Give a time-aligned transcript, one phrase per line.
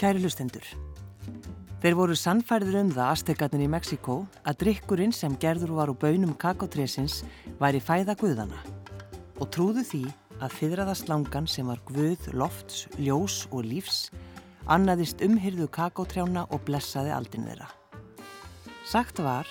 [0.00, 0.64] Kæri lustendur.
[1.82, 4.14] Þeir voru sannfærður um það aðstekarnir í Mexiko
[4.48, 7.18] að drikkurinn sem gerður var úr bönum kakotresins
[7.60, 8.62] væri fæða guðana
[9.36, 10.02] og trúðu því
[10.40, 14.06] að fyrraða slangan sem var guð, lofts, ljós og lífs
[14.72, 17.68] annaðist umhyrðu kakótrjána og blessaði aldin þeirra.
[18.88, 19.44] Sagt var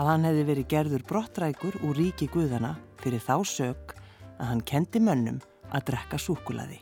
[0.00, 3.98] að hann hefði verið gerður brottrækur úr ríki guðana fyrir þá sög
[4.38, 6.80] að hann kendi mönnum að drekka súkulaði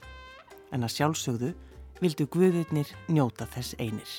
[0.70, 1.56] en að sjálfsögðu
[2.00, 4.10] vildu Guðirnir njóta þess einir.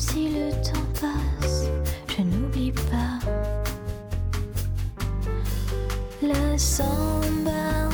[0.00, 1.66] Si le temps passe,
[2.08, 3.18] je n'oublie pas.
[6.22, 7.88] La samba,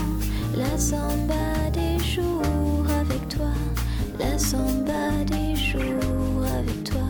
[0.56, 3.52] la samba des jours avec toi.
[4.20, 7.08] La samba des jours avec toi.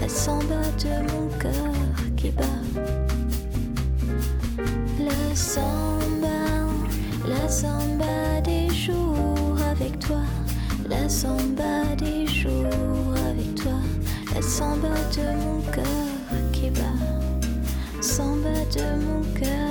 [0.00, 1.74] La samba de mon cœur
[2.16, 2.60] qui bat.
[4.98, 6.38] La samba,
[7.26, 8.23] la samba
[14.58, 15.84] samba de mon cœur
[16.52, 17.00] qui bat.
[18.00, 19.63] Samba de mon cœur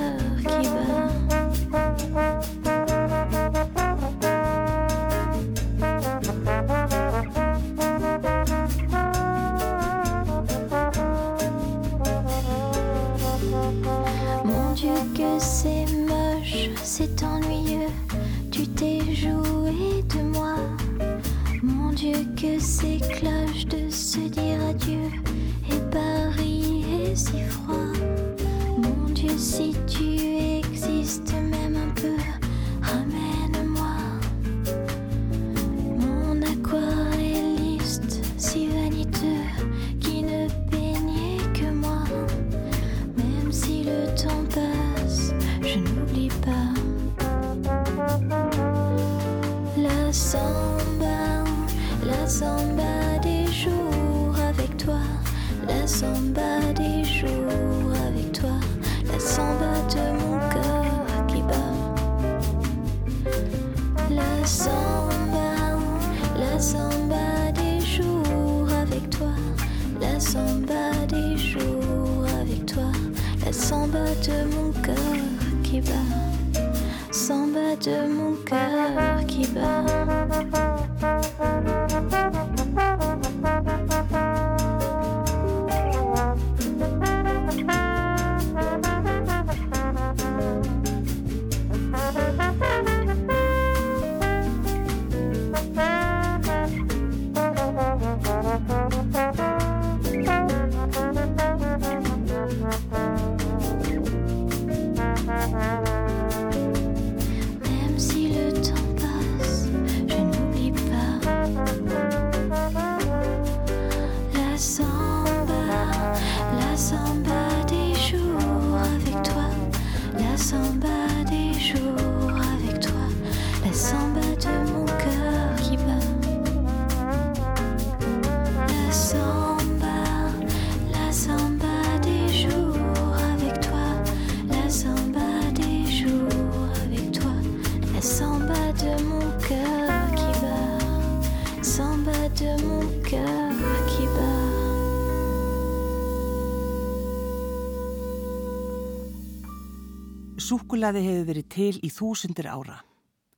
[150.74, 152.80] Súkulaði hefur verið til í þúsundir ára,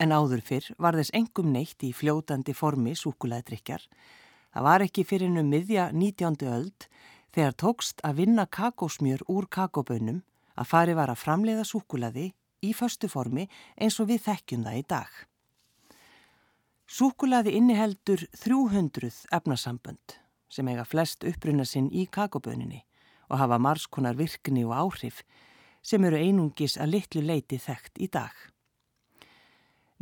[0.00, 3.83] en áður fyrr var þess engum neitt í fljótandi formi súkulaðdrykjar.
[4.55, 6.38] Það var ekki fyrir um miðja 19.
[6.49, 6.87] öld
[7.37, 10.23] þegar tókst að vinna kakósmjör úr kakóbönum
[10.56, 12.31] að fari var að framleiða súkulaði
[12.65, 13.44] í föstu formi
[13.77, 15.11] eins og við þekkjum það í dag.
[16.89, 20.17] Súkulaði inniheldur 300 efnasambönd
[20.49, 22.81] sem eiga flest uppruna sinn í kakóböninni
[23.29, 25.21] og hafa margskonar virkni og áhrif
[25.87, 28.35] sem eru einungis að litlu leiti þekkt í dag.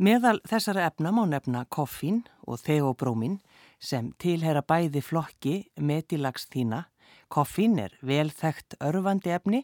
[0.01, 3.37] Meðal þessara efna má nefna koffín og þeobrómin
[3.79, 6.81] sem tilhera bæði flokki metilags þína.
[7.31, 9.61] Koffín er velþægt örfandi efni,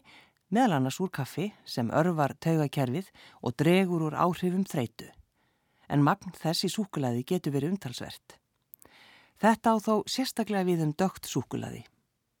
[0.48, 3.10] meðal annars úr kaffi sem örfar taugakerfið
[3.42, 5.10] og dregur úr áhrifum þreitu.
[5.92, 8.38] En magn þess í súkulaði getur verið umtalsvert.
[9.42, 11.82] Þetta á þó sérstaklega við um dögt súkulaði,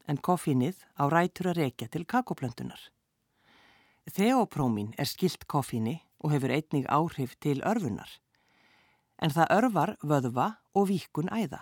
[0.08, 2.80] en koffínið á rætur að reykja til kakoplöntunar.
[4.10, 8.10] Þeoprómin er skilt koffíni og hefur einnig áhrif til örfunar,
[9.22, 11.60] en það örvar vöðva og víkun æða.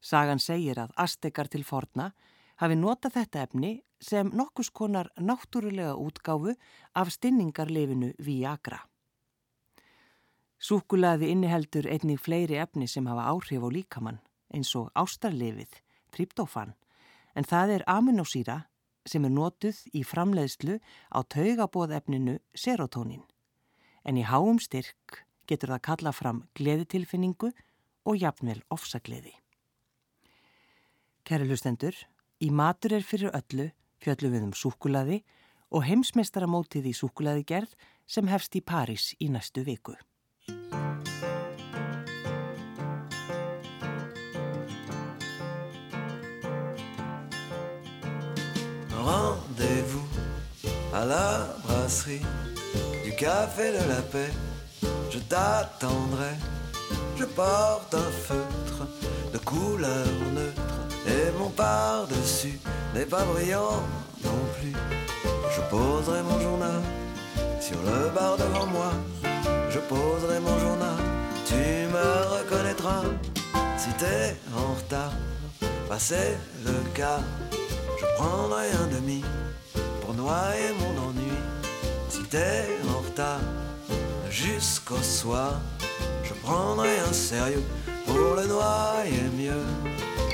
[0.00, 2.12] Sagan segir að astekar til forna
[2.56, 3.72] hafi notað þetta efni
[4.02, 6.56] sem nokkus konar náttúrulega útgáfu
[6.94, 8.80] af stinningarlefinu Viagra.
[10.58, 14.20] Súkulaði inniheldur einnig fleiri efni sem hafa áhrif á líkamann
[14.52, 15.70] eins og ástarlefið,
[16.12, 16.74] tryptofan,
[17.34, 18.58] en það er aminosýra
[19.08, 20.78] sem er notuð í framleiðslu
[21.10, 23.22] á taugabóðefninu serotonin.
[24.04, 27.52] En í háum styrk getur það kalla fram gleðitilfinningu
[28.06, 29.34] og jafnvel ofsagleði.
[31.22, 31.94] Kæri hlustendur,
[32.42, 33.70] í matur er fyrir öllu
[34.02, 35.20] fjöllum við um súkulaði
[35.72, 37.76] og heimsmeistaramótið í súkulaði gerð
[38.06, 39.94] sem hefst í París í næstu viku.
[50.92, 52.22] À la brasserie
[53.04, 54.30] du café de la paix.
[55.10, 56.34] Je t'attendrai.
[57.16, 58.86] Je porte un feutre
[59.32, 62.58] de couleur neutre et mon par-dessus
[62.94, 63.82] n'est pas brillant
[64.24, 64.72] non plus.
[65.54, 66.80] Je poserai mon journal
[67.60, 68.92] sur le bar devant moi.
[69.70, 70.98] Je poserai mon journal,
[71.46, 71.54] tu
[71.94, 73.04] me reconnaîtras
[73.76, 75.12] si t'es en retard.
[75.88, 77.20] Passer le cas
[78.00, 79.22] je prendrai un demi
[80.02, 81.32] pour noyer mon ennui.
[82.08, 83.40] Si t'es en retard
[84.28, 85.60] jusqu'au soir,
[86.24, 87.64] je prendrai un sérieux
[88.06, 89.64] pour le noyer mieux.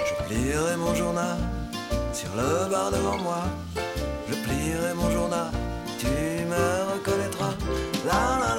[0.08, 1.38] Je plierai mon journal
[2.12, 3.42] sur le bar devant moi.
[4.28, 5.50] Je plierai mon journal,
[5.98, 7.54] tu me reconnaîtras.
[8.06, 8.57] La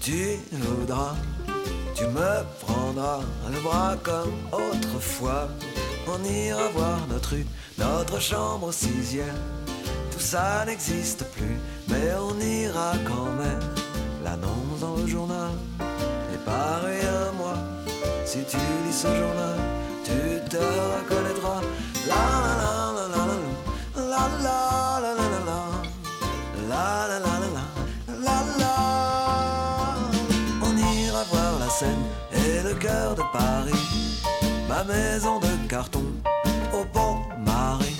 [0.00, 1.14] tu voudras.
[1.94, 3.20] Tu me prendras
[3.50, 5.48] le bras comme autrefois.
[6.06, 7.46] On ira voir notre rue,
[7.78, 9.40] notre chambre au sixième.
[10.10, 11.58] Tout ça n'existe plus,
[11.88, 13.60] mais on ira quand même.
[14.22, 15.52] L'annonce dans le journal
[16.32, 17.56] est pareil à moi.
[18.26, 19.58] Si tu lis ce journal,
[20.04, 21.60] tu te reconnaîtras.
[22.08, 22.83] La la la la la la
[33.34, 33.82] Paris,
[34.68, 36.04] ma maison de carton
[36.72, 37.96] au bon marais.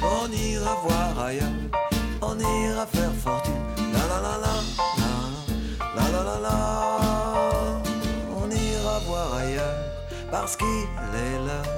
[0.00, 1.58] On ira voir ailleurs,
[2.22, 3.52] on ira faire fortune.
[3.92, 4.54] La la la la,
[5.96, 6.58] la la la la,
[8.40, 9.78] on ira voir ailleurs
[10.30, 11.74] parce qu'il est l'heure.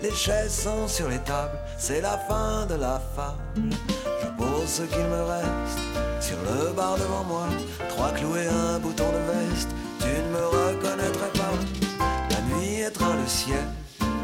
[0.00, 3.74] Les chaises sont sur les tables, c'est la fin de la fable.
[4.22, 5.80] Je pose ce qu'il me reste
[6.20, 7.46] sur le bar devant moi.
[7.88, 11.49] Trois clous et un bouton de veste, tu ne me reconnaîtrais pas
[13.30, 13.64] ciel,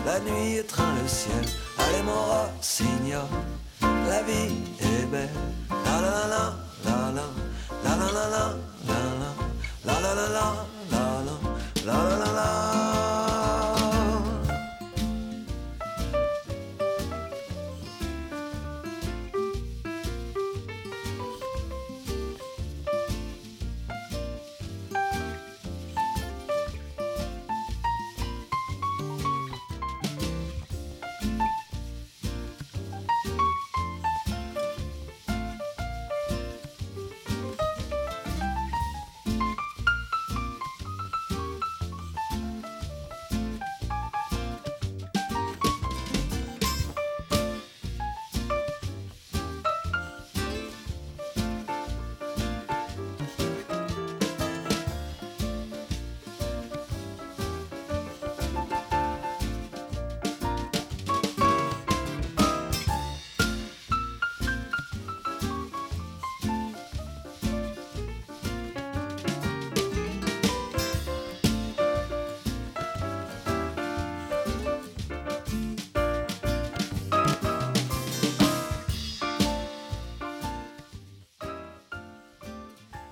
[0.04, 1.44] la nuit étreint le ciel.
[1.78, 3.30] Allez mon rossignol,
[3.80, 5.30] la vie est belle.
[5.84, 6.44] La la la
[6.84, 7.24] la la
[7.84, 8.46] la la la la
[8.88, 9.30] la la
[9.84, 11.22] la la la la la
[11.84, 12.75] la la la la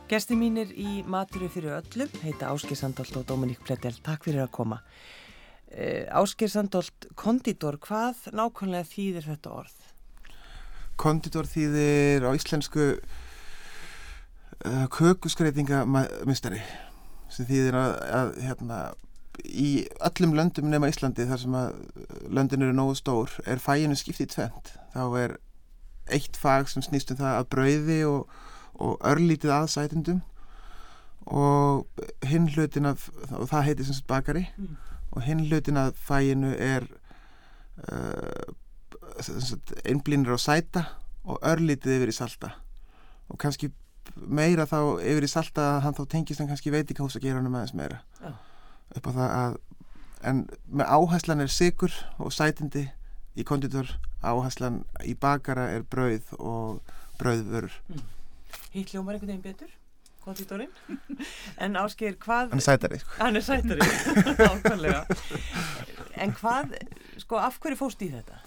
[0.05, 3.95] Gesti mínir í Maturu fyrir öllum heita Ásker Sandholt og Dominík Plettel.
[4.05, 4.83] Takk fyrir að koma.
[5.73, 9.79] Uh, Ásker Sandholt, konditor, hvað nákvæmlega þýðir þetta orð?
[11.01, 12.91] Konditor þýðir á íslensku
[14.69, 16.61] uh, kökuskreitingamistari
[17.33, 18.85] sem þýðir að, að hérna,
[19.49, 19.71] í
[20.05, 21.81] öllum löndum nema Íslandi þar sem að
[22.29, 24.75] löndin eru nógu stór er fæinu skiptið tvent.
[24.93, 25.39] Þá er
[26.13, 28.43] eitt fag sem snýst um það að brauði og
[28.75, 30.23] og örlítið aðsætindum
[31.27, 31.87] og
[32.27, 34.49] hinn hlutin af, og það heitir sem sagt bakari.
[34.57, 34.77] Mm.
[35.15, 36.83] og hinn hlutin af fæinu er
[37.79, 38.55] uh,
[39.87, 40.83] einblínir á sæta
[41.25, 42.51] og örlítið yfir í salta.
[43.31, 43.71] Og kannski
[44.17, 47.27] meira þá yfir í salta að hann þá tengist hann kannski veit ekki hvað að
[47.29, 48.01] gera hann um aðeins meira.
[48.21, 48.35] Ja.
[48.97, 49.57] upp á það að
[50.25, 52.89] en með áherslan er sigur og sætindi
[53.37, 53.87] í konditor
[54.23, 56.83] áherslan í bakara er brauð og
[57.23, 57.79] brauðvörur.
[57.89, 58.03] Mm
[58.75, 59.73] hitt hljómar einhvern veginn betur
[60.25, 60.73] konditorinn
[61.65, 63.15] en ásker hvað hann er sætari sko.
[63.21, 63.89] hann er sætari
[64.51, 65.05] ákvæmlega
[66.25, 66.75] en hvað,
[67.23, 68.39] sko af hverju fóst í þetta?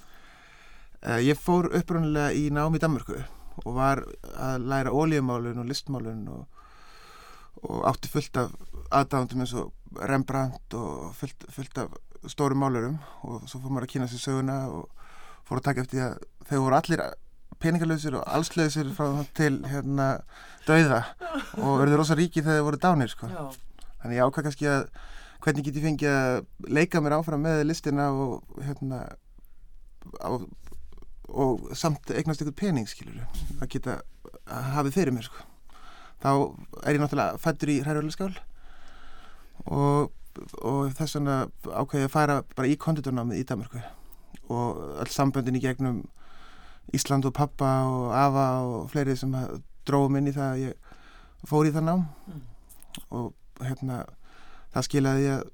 [1.04, 3.20] Uh, ég fór uppröndilega í nám í Danmörku
[3.64, 4.04] og var
[4.38, 6.64] að læra ólíumálun og listmálun og,
[7.64, 8.54] og átti fullt af
[8.88, 11.94] aðdáðandum eins og Rembrandt og fullt, fullt af
[12.30, 14.90] stórum málurum og svo fór maður að kynna sér söguna og
[15.48, 16.18] fór að taka eftir að
[16.50, 17.04] þeir voru allir
[17.62, 20.08] peningalöðsir og allsleðsir frá til hérna
[20.68, 21.04] dauða
[21.58, 23.30] og verður rosa ríki þegar það voru dánir sko.
[24.02, 24.84] þannig ég ákvað kannski að
[25.44, 29.04] hvernig get ég fengið að leika mér áfram með listina og hérna
[30.20, 30.30] á,
[31.28, 33.24] og samt eignast ykkur pening skilur
[33.62, 34.00] að geta
[34.48, 35.48] að hafa fyrir mér sko.
[36.24, 36.32] þá
[36.84, 38.38] er ég náttúrulega fættur í hræðurlega skál
[39.66, 40.12] og,
[40.62, 43.82] og þess vegna ákvæði að fara bara í konditornámið í Danmarku
[44.54, 46.06] og all samböndin í gegnum
[46.96, 49.34] Ísland og pappa og Ava og fleiri sem
[49.88, 52.42] dróðum inn í það að ég fór í það nám mm.
[53.18, 54.04] og hérna
[54.74, 55.46] það skilaði ég að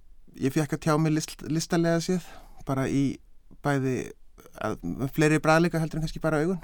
[0.42, 2.28] ég fekk að tjá mig list, listalega séð
[2.68, 3.04] bara í
[3.66, 4.12] bæði
[4.64, 4.78] að,
[5.16, 6.62] fleiri bræðleika heldur en kannski bara augun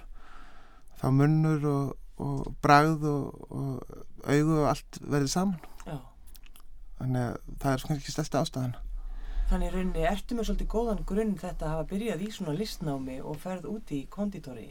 [1.00, 5.98] þá munnur og, og bræð og, og augu og allt verður saman Já.
[7.00, 8.78] þannig að það er kannski stærsta ástæðan
[9.50, 13.38] Þannig rauninni, ertu með svolítið góðan grunn þetta að hafa byrjað í svona listnámi og
[13.42, 14.68] ferð úti í konditori?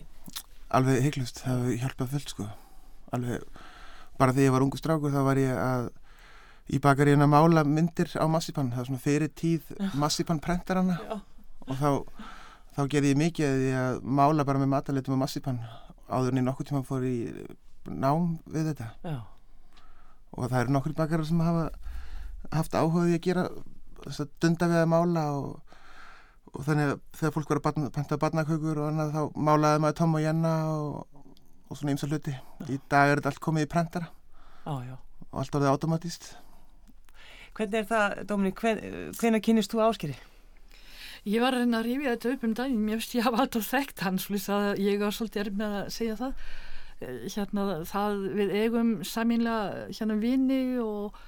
[0.71, 2.45] Alveg heiklust, það hefur hjálpað fullt sko.
[3.17, 3.47] Alveg,
[4.21, 5.89] bara þegar ég var ungu strákur þá var ég að
[6.71, 10.99] í bakaríun að mála myndir á massipann, það var svona fyrir tíð massipann prentarana
[11.67, 11.91] og þá,
[12.77, 15.59] þá gerði ég mikið að ég að mála bara með mataletum og massipann
[16.07, 17.17] áður en ég nokkur tíma fór í
[17.89, 18.93] nám við þetta.
[19.03, 19.19] Já.
[20.37, 21.67] Og það eru nokkur bakarar sem hafa
[22.53, 23.49] haft áhugaði að gera
[24.43, 25.77] dunda við að mála og,
[26.53, 30.17] og þannig að þegar fólk var að panta barnakökur og annað þá málaði maður Tom
[30.19, 31.23] og Jenna og,
[31.69, 32.35] og svona ymsa hluti.
[32.35, 32.67] Já.
[32.69, 34.11] Í dag er þetta allt komið í prentara
[34.65, 34.83] ah,
[35.29, 36.33] og allt orðið automatíst.
[37.59, 38.83] Hvernig er það, Dominík, hven,
[39.19, 40.15] hvenna kynist þú áskeri?
[41.27, 43.67] Ég var að reyna að rífja þetta upp um daginn, ég veist ég hafa alltaf
[43.67, 44.29] þekkt hans,
[44.79, 46.45] ég var svolítið erf með að segja það.
[46.99, 51.19] Eh, hérna það við eigum saminlega hérna vini og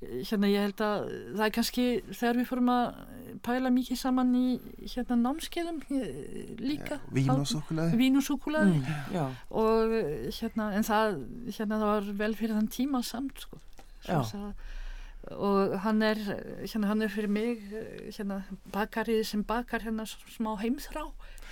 [0.00, 2.84] hérna ég held að það er kannski þegar við fórum að
[3.44, 4.46] pæla mikið saman í
[4.92, 7.00] hérna námskeiðum eh, líka.
[7.14, 9.94] Vín og súkulaði Vín og súkulaði mm, og
[10.38, 13.60] hérna en það hérna það var vel fyrir þann tíma samt sko.
[15.34, 16.20] Og hann er
[16.62, 17.66] hérna hann er fyrir mig
[18.14, 21.08] hérna bakarið sem bakar hérna smá heimþrá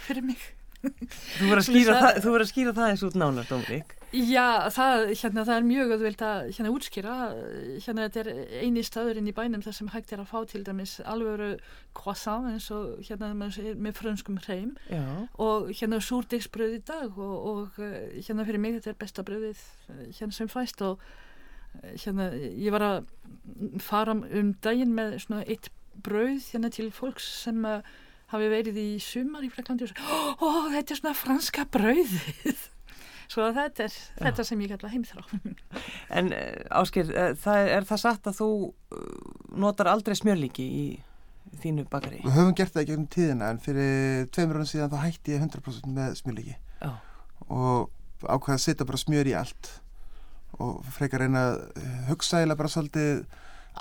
[0.06, 0.52] fyrir mig
[0.82, 3.94] Þú verður að skýra, það, þú að skýra það eins út nánar, Dómrík.
[4.16, 7.16] Já, það, hérna, það er mjög öðvöld að hérna, útskýra.
[7.84, 8.30] Hérna, þetta er
[8.62, 11.50] eini staðurinn í bænum þar sem hægt er að fá til dæmis alvöru
[11.96, 15.02] croissant eins og hérna með frönskum hreim Já.
[15.42, 19.62] og hérna súrdegsbröð í dag og, og hérna fyrir mig þetta er besta bröðið
[20.20, 21.02] hérna sem fæst og
[21.82, 23.10] hérna ég var að
[23.82, 25.70] fara um daginn með svona eitt
[26.04, 27.82] bröð hérna til fólks sem að
[28.32, 32.64] hafi verið í sumar í Fræklandi og svo, ó, þetta er svona franska brauðið.
[33.26, 34.20] Svo þetta er Já.
[34.20, 35.24] þetta sem ég kalla heimþrá.
[36.20, 38.50] En uh, Ásker, uh, það er það satt að þú
[38.94, 39.00] uh,
[39.58, 40.84] notar aldrei smjörlíki í
[41.62, 42.20] þínu bakari?
[42.22, 45.42] Við höfum gert það ekki um tíðina en fyrir tveimur ára síðan þá hætti ég
[45.42, 46.54] 100% með smjörlíki.
[47.50, 47.90] Og
[48.22, 49.72] ákveða að setja bara smjör í allt
[50.62, 51.58] og frekar reyna að
[52.08, 53.26] hugsa eða bara svolítið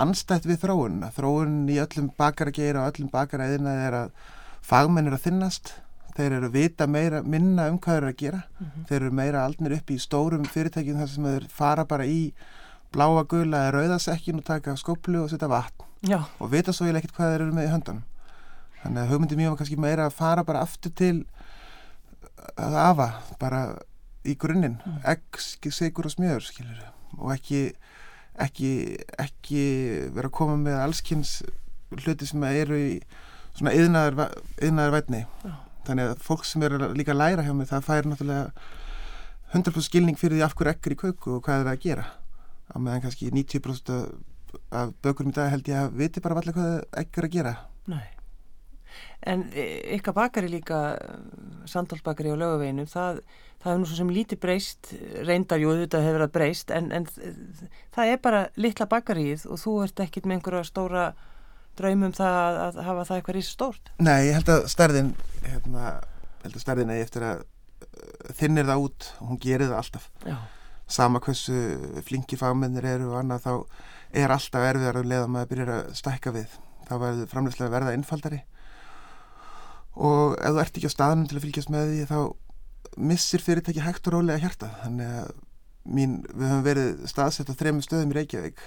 [0.02, 4.26] anstætt við þróun þróun í öllum bakarageira og öllum bakaræðina er að
[4.66, 5.74] fagmenn er að þinnast
[6.16, 8.86] þeir eru að vita meira, minna um hvað þeir eru að gera mm -hmm.
[8.90, 12.34] þeir eru meira aldnir upp í stórum fyrirtækjum þar sem þeir fara bara í
[12.96, 16.24] bláa gula eða rauðasekkin og taka skoplu og setja vatn Já.
[16.40, 18.04] og vita svo ég ekkert hvað þeir eru með í höndan
[18.84, 21.26] þannig að hugmyndi mjög var kannski meira að fara bara aftur til
[22.56, 23.62] að afa bara
[24.26, 25.22] í grunninn, egg,
[25.70, 26.82] sigur og smjör skilur
[27.18, 27.76] og ekki
[28.42, 29.62] ekki, ekki
[30.16, 31.38] vera að koma með allskynns
[31.96, 32.92] hluti sem eru í
[33.56, 35.22] svona yðnaðar, yðnaðar vætni
[35.86, 38.52] þannig að fólk sem er líka að læra hjá mig það fær náttúrulega
[39.56, 42.06] 100% skilning fyrir því af hverju er í kauku og hvað er það að gera.
[42.66, 46.56] Á meðan kannski 90% af- af bökurum í dag held ég að viti bara allir
[46.58, 47.54] hvað er að gera.
[47.88, 48.04] Nei.
[49.24, 50.98] En e- ykkar bakari líka,
[51.70, 53.22] sandálsbakari á lögaveginum, það,
[53.62, 54.92] það hefur nú svo sem lítið breyst,
[55.28, 57.06] reyndar, jú, þetta hefur verið breyst, en, en
[57.96, 61.06] það er bara litla bakarið og þú ert ekkit með einhverja stóra
[61.80, 63.92] draumum það að, að hafa það eitthvað rísa stórt.
[64.00, 65.12] Nei, ég held að stærðin
[65.46, 65.92] hérna,
[66.44, 70.10] held að stærðin eigi eftir að uh, þinnir það út og hún gerir það alltaf
[70.26, 70.38] Já.
[70.98, 71.62] sama hversu
[72.08, 73.54] flinki fagmennir eru og annað þá
[74.16, 77.76] er alltaf erfiðar um leið að maður byrjar að stækka við þá verður framleyslega að
[77.76, 78.42] verða einfaldari
[79.96, 82.20] og ef þú ert ekki á staðnum til að fylgjast með því þá
[83.12, 85.34] missir fyrirtæki hægt og rólega hjarta þannig að
[85.86, 88.62] mín, við höfum verið staðsett á þremur stöðum í Reykjavík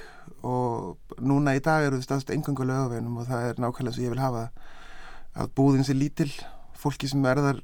[0.47, 4.13] og núna í dag eru við staðsett engangu lögaveginum og það er nákvæmlega sem ég
[4.15, 4.45] vil hafa
[5.39, 6.31] að búðin sé lítil
[6.79, 7.61] fólki sem er þar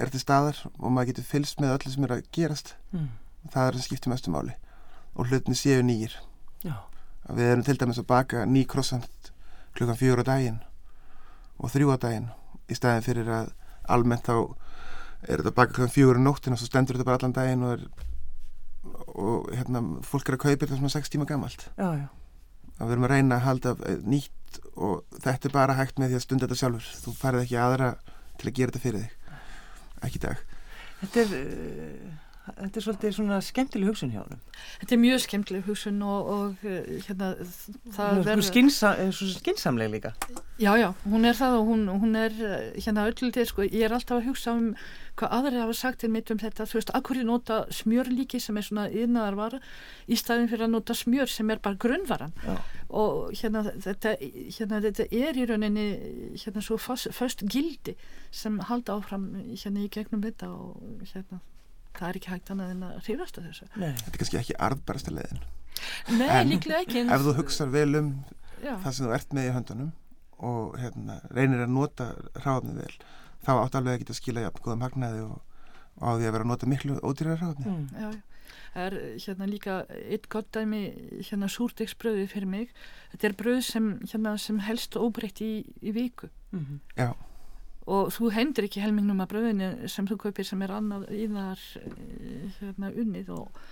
[0.00, 3.08] er til staðar og maður getur fylgst með öllu sem er að gerast Mm.
[3.52, 4.52] það er að skipta mestu máli
[5.14, 6.16] og hlutinni séu nýjir
[7.36, 9.30] við erum til dæmis að baka ný krossant
[9.76, 10.58] klukkan fjögur á daginn
[11.58, 12.28] og þrjú á daginn
[12.68, 13.52] í staðin fyrir að
[13.88, 14.34] almennt þá
[15.28, 17.72] er þetta baka klukkan fjögur á nóttin og svo stendur þetta bara allan daginn og,
[17.78, 18.09] er,
[18.84, 21.66] og hérna, fólk er að kaupa þetta svona 6 tíma gamalt.
[21.76, 22.06] Já, já.
[22.78, 26.12] að við erum að reyna að halda eh, nýtt og þetta er bara hægt með
[26.12, 26.88] því að stunda þetta sjálfur.
[27.04, 27.90] Þú farið ekki aðra
[28.40, 29.38] til að gera þetta fyrir þig.
[30.08, 30.44] Ekki dag.
[31.00, 34.40] Þetta er, uh, þetta er svolítið svona skemmtileg hugsun hjá honum.
[34.80, 37.28] Þetta er mjög skemmtileg hugsun og, og eh, hérna,
[37.94, 38.46] það er verður...
[38.48, 40.14] skynsa, eh, svo skynsamleg líka.
[40.60, 43.86] Já, já, hún er það og hún, hún er eh, hérna öll til, sko, ég
[43.86, 44.72] er alltaf að hugsa um
[45.20, 48.56] hvað aðri hafa sagt til mitt um þetta, þú veist, akkur ég nota smjörlíki sem
[48.56, 49.60] er svona yðnaðarvara
[50.08, 52.54] í staðin fyrir að nota smjör sem er bara grunnvaran Já.
[52.88, 54.14] og hérna þetta,
[54.56, 55.86] hérna þetta er í rauninni
[56.40, 57.98] hérna svo föst gildi
[58.32, 61.42] sem halda áfram hérna í gegnum þetta og hérna
[61.94, 63.66] það er ekki hægt annað en að hrifast af þessu.
[63.76, 63.92] Nei.
[63.92, 65.42] þetta er kannski ekki arðbærasta leiðin
[66.18, 66.98] Nei, En líklega ekki.
[67.00, 68.08] en- ef þú hugsar vel um
[68.62, 68.74] Já.
[68.84, 69.92] það sem þú ert með í höndunum
[70.40, 72.94] og hérna, reynir að nota ráfni vel,
[73.44, 75.40] þá átt alveg að geta skila jafn góðum hagnaði og,
[76.00, 77.88] og á því að vera að nota miklu ódýrar ráfni Mm.
[77.92, 78.20] Já, já.
[78.74, 80.80] Það er hérna líka eitt gott dæmi
[81.26, 82.68] hérna súrdegsbröði fyrir mig.
[83.12, 87.14] Þetta er bröð sem, hérna, sem helst óbreytt í, í viku Mm Já,
[87.86, 91.62] og þú hendur ekki helmingnum af bröðinu sem þú kaupir sem er annað í þar
[92.58, 93.62] hérna unnið og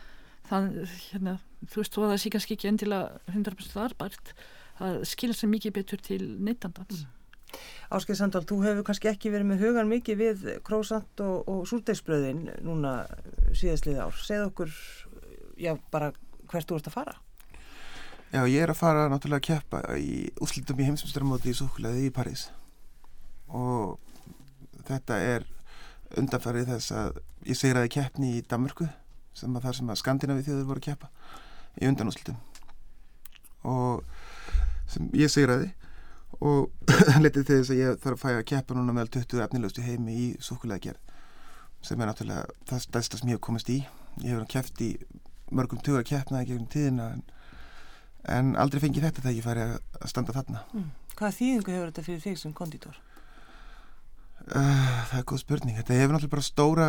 [0.49, 0.71] það,
[1.11, 1.35] hérna,
[1.67, 4.33] þú veist, þú að það sé kannski ekki endilega 100% arbært
[4.79, 7.07] það skilja sér mikið betur til neytandans.
[7.89, 12.45] Áskeið Sandal, þú hefur kannski ekki verið með hugan mikið við krósant og, og súrdegsbröðin
[12.67, 13.01] núna
[13.57, 14.19] síðastlið ár.
[14.21, 14.75] Segð okkur,
[15.57, 16.13] já, bara
[16.53, 17.17] hvert þú ert að fara.
[18.29, 22.15] já, ég er að fara náttúrulega að keppa í úslitum í heimsmyndstarmóti í súkuleði í
[22.15, 22.51] París
[23.55, 23.99] og
[24.89, 25.47] þetta er
[26.19, 28.89] undanfarið þess að ég segraði keppni í Danmörku
[29.37, 31.11] sem að þar sem að Skandinavi þjóður voru að keppa
[31.79, 32.39] í undanúslitum
[33.69, 34.05] og
[34.89, 35.71] sem ég segraði
[36.45, 36.71] og
[37.25, 40.17] letið til þess að ég þarf að fæ að keppa núna meðal 20 efnilegustu heimi
[40.17, 41.09] í súkulega gerð
[41.85, 43.79] sem er náttúrulega það stærsta sem ég hef komist í.
[44.25, 44.89] Ég hef keppt í
[45.55, 47.23] mörgum tuga keppnaði gegnum tíðina en,
[48.35, 50.65] en aldrei fengið þetta þegar ég færi að að standa þarna.
[51.19, 52.99] Hvaða þýðingu hefur þetta fyrir þig sem konditor?
[54.49, 55.77] Uh, það er góð spurning.
[55.77, 56.85] Þetta hefur náttúrulega bara stóra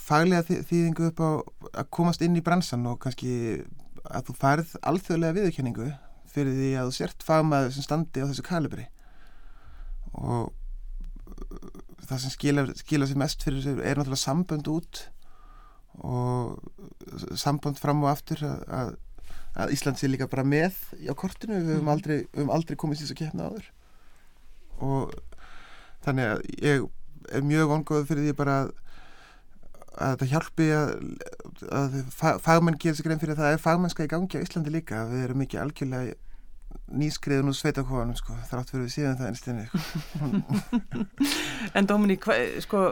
[0.00, 1.30] faglega þý- þýðingu upp á
[1.82, 3.32] að komast inn í bransan og kannski
[4.06, 5.88] að þú færð alþjóðlega viðurkenningu
[6.32, 8.86] fyrir því að þú sért fagmaður sem standi á þessu kalibri.
[10.16, 11.68] Og uh,
[12.08, 12.34] það sem
[12.80, 15.02] skila sér mest fyrir þessu er náttúrulega sambönd út
[16.00, 16.56] og
[17.40, 18.90] sambönd fram og aftur að, að,
[19.56, 20.76] að Ísland sé líka bara með
[21.08, 23.70] á kortinu, við höfum aldrei, við höfum aldrei komist í þessu keppna áður.
[24.84, 25.14] Og
[26.06, 26.84] þannig að ég
[27.36, 28.68] er mjög vongóð fyrir því bara að,
[29.96, 30.92] að þetta hjálpi að,
[31.80, 34.74] að fa- fagmenn gerir sig grein fyrir að það er fagmennska í gangi á Íslandi
[34.74, 36.14] líka við erum ekki algjörlega
[36.96, 39.80] nýskriðun úr sveitakóðanum sko, þrátt fyrir við síðan það einstinni sko.
[41.78, 42.82] En Dominík, hva, sko,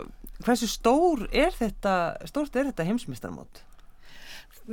[0.42, 1.92] hversu stór er þetta,
[2.26, 3.60] stórt er þetta heimsmyndstarmót?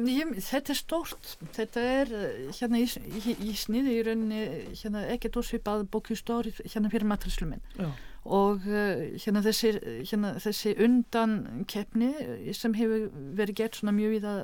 [0.08, 4.42] Ég, þetta er stórt, þetta er eh, hérna í, í, í sniði í rauninni
[4.80, 7.90] hérna ekkert ósvipað bókjustóri hérna fyrir matræsluminn Já.
[8.26, 9.72] Og uh, hérna þessi,
[10.06, 12.12] hérna þessi undan keppni
[12.54, 13.08] sem hefur
[13.38, 14.44] verið gert svona mjög í það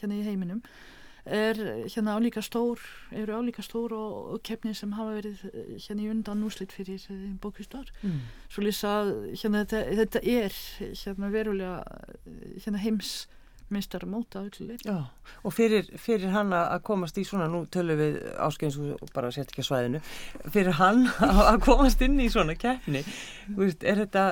[0.00, 0.60] hérna í heiminum
[1.26, 1.58] er
[1.90, 2.78] hérna álíka stór
[3.10, 7.02] eru álíka stór og, og keppni sem hafa verið eh, hérna í undan úslit fyrir
[7.42, 8.20] bókjustór Mm.
[8.48, 10.60] svo lýsa að hérna, þetta, þetta er
[11.02, 13.26] hérna verulega eh, hérna heims
[13.72, 14.76] meistara móta öllu
[15.42, 19.50] og fyrir, fyrir hann að komast í svona, nú tölum við áskegins og bara sért
[19.50, 20.02] ekki að svæðinu,
[20.54, 21.06] fyrir hann
[21.50, 23.02] að komast inn í svona keppni,
[23.56, 24.26] er þetta,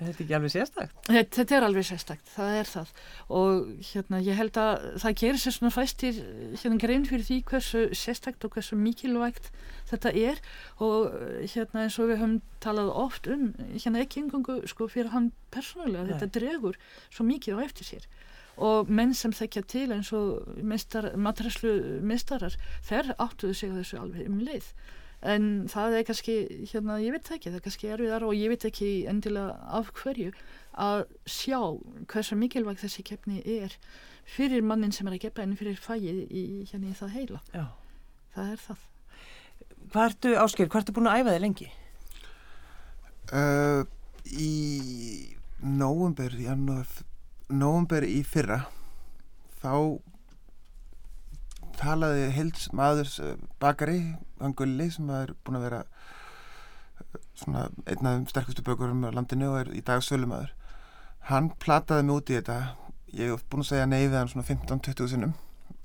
[0.00, 0.96] er þetta ekki alveg sérstakt?
[1.06, 2.92] Þetta, þetta er alveg sérstakt, það er það.
[3.40, 6.20] Og hérna ég held að það gerir sér svona fæstir
[6.62, 9.50] hérna grein fyrir því hversu sérstakt og hversu mikilvægt
[9.92, 10.40] þetta er.
[10.82, 11.12] Og
[11.54, 16.08] hérna eins og við höfum talað oft um, hérna ekki engungu sko fyrir hann persónulega,
[16.14, 18.10] þetta dregur svo mikið á eftir sér
[18.56, 20.56] og menn sem þekkja til eins og
[21.16, 24.72] matræslu mistarar þeir áttuðu sig þessu alveg um leið
[25.20, 26.34] en það er kannski,
[26.70, 30.30] hérna, ég veit ekki það er kannski erfiðar og ég veit ekki endilega af hverju
[30.80, 31.60] að sjá
[32.08, 33.76] hversu mikilvæg þessi keppni er
[34.24, 37.66] fyrir mannin sem er að gefa en fyrir fæið í, hérna, í það heila Já.
[38.36, 38.88] það er það
[39.90, 41.66] Hvað ertu, Ásker, hvað ertu búin að æfa þig lengi?
[43.34, 43.80] Uh,
[44.30, 44.50] í
[45.64, 46.86] nóvumber, janúar
[47.50, 48.62] nóvumber í fyrra
[49.60, 50.00] þá
[51.80, 53.10] talaði Hilds maður
[53.60, 54.00] bakari,
[54.40, 55.82] hann Gulli sem er búin að vera
[57.40, 60.52] svona einn af þeim sterkustu bökurum á landinu og er í dag sölumæður
[61.30, 62.58] hann plataði mig út í þetta.
[63.16, 65.34] Ég hef búin að segja nei við hann svona 15-20 sinnum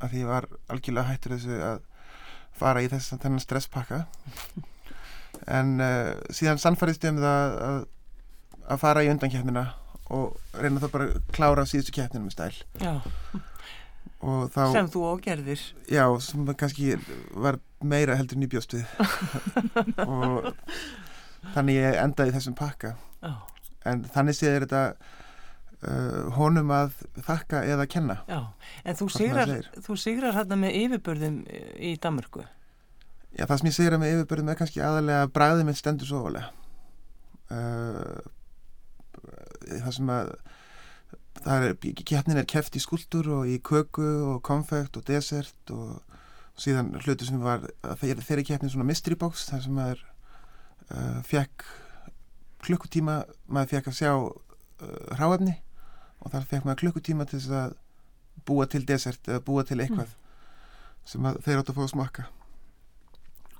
[0.04, 1.82] af því ég var algjörlega hættur þessu að
[2.56, 4.06] fara í þess að þennan stresspakka.
[5.51, 7.80] En uh, síðan sannfærist ég um það að,
[8.71, 9.65] að fara í undankjæfnina
[10.13, 12.57] og reyna þá bara að klára síðustu kjæfninu með stæl.
[12.81, 12.93] Já,
[14.53, 15.63] þá, sem þú ágerðir.
[15.89, 16.95] já, sem kannski
[17.33, 18.85] var meira heldur nýbjóst við
[20.05, 20.51] og
[21.55, 22.95] þannig ég endaði þessum pakka.
[23.21, 23.33] Já,
[23.89, 24.83] en þannig séður þetta
[25.85, 28.19] uh, honum að þakka eða kenna.
[28.29, 28.41] Já,
[28.85, 29.55] en þú sigrar,
[29.87, 31.41] þú sigrar hérna með yfirbörðum
[31.81, 32.45] í Danmörku.
[33.35, 36.09] Já, það sem ég segir að með yfirbörðum er kannski aðalega að bræðið mitt stendur
[36.09, 36.53] svo ólega.
[37.45, 38.35] Uh,
[39.69, 40.32] það sem að
[41.45, 46.01] það er, keppnin er keft í skuldur og í köku og konfekt og desert og
[46.60, 47.65] síðan hlutu sem var
[47.99, 50.04] þeirri keppnin svona mystery box þar sem maður
[50.89, 51.65] uh, fekk
[52.65, 54.38] klukkutíma, maður fekk að sjá uh,
[55.19, 55.58] ráefni
[56.23, 57.75] og þar fekk maður klukkutíma til þess að
[58.47, 60.15] búa til desert eða búa til eitthvað
[61.06, 62.25] sem að þeir átt að fá að smakka.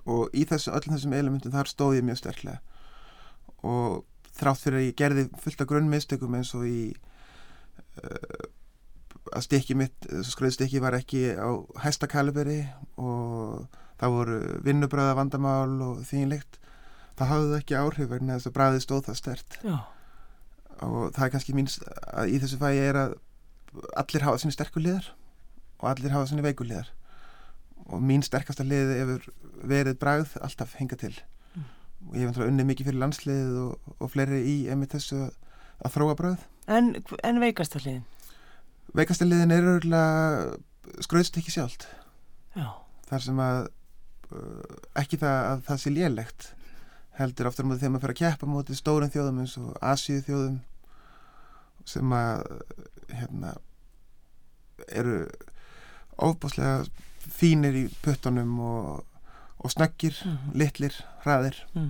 [0.10, 2.60] Og í þessu, öllum þessum elementum þar stóð ég mjög sterklega.
[3.66, 4.04] Og
[4.36, 6.80] þrátt fyrir að ég gerði fullt af grunnmistökum eins og í
[8.02, 8.46] uh,
[9.34, 11.50] að stikki mitt skröðstikki var ekki á
[11.82, 12.62] hæsta kaliberi
[13.02, 13.66] og
[14.00, 16.60] það voru vinnubröða vandamál og þínlíkt
[17.16, 19.58] það hafði ekki áhrif vegna þess að bræði stóð það stert.
[19.64, 19.78] Já,
[20.84, 23.16] og það er kannski mín að í þessu fæi er að
[24.00, 25.08] allir hafa sinni sterkuliðar
[25.80, 26.92] og allir hafa sinni veikuliðar
[27.86, 29.30] og mín sterkasta liði hefur
[29.68, 31.14] verið bræð alltaf hinga til
[32.10, 34.58] og ég hef unnið mikið fyrir landsliðið og, og fleiri í
[34.92, 35.32] þessu að,
[35.82, 36.92] að þróa bræð en,
[37.26, 38.06] en veikast að hliðin?
[38.96, 41.88] veikasta liðin er örgulega skröðst ekki sjálft.
[42.56, 42.70] Já,
[43.10, 46.48] þar sem að uh, ekki það að það sé lélegt
[47.16, 50.62] heldur oftar mútið þegar maður fyrir að keppa mútið stórum þjóðum eins og Asíu þjóðum
[51.88, 52.46] sem að
[53.14, 53.54] hérna
[54.92, 55.20] eru
[56.16, 56.86] ofbáslega
[57.36, 59.04] fínir í puttunum og,
[59.64, 60.52] og snöggir, Mhm.
[60.54, 61.90] litlir, hraðir mm.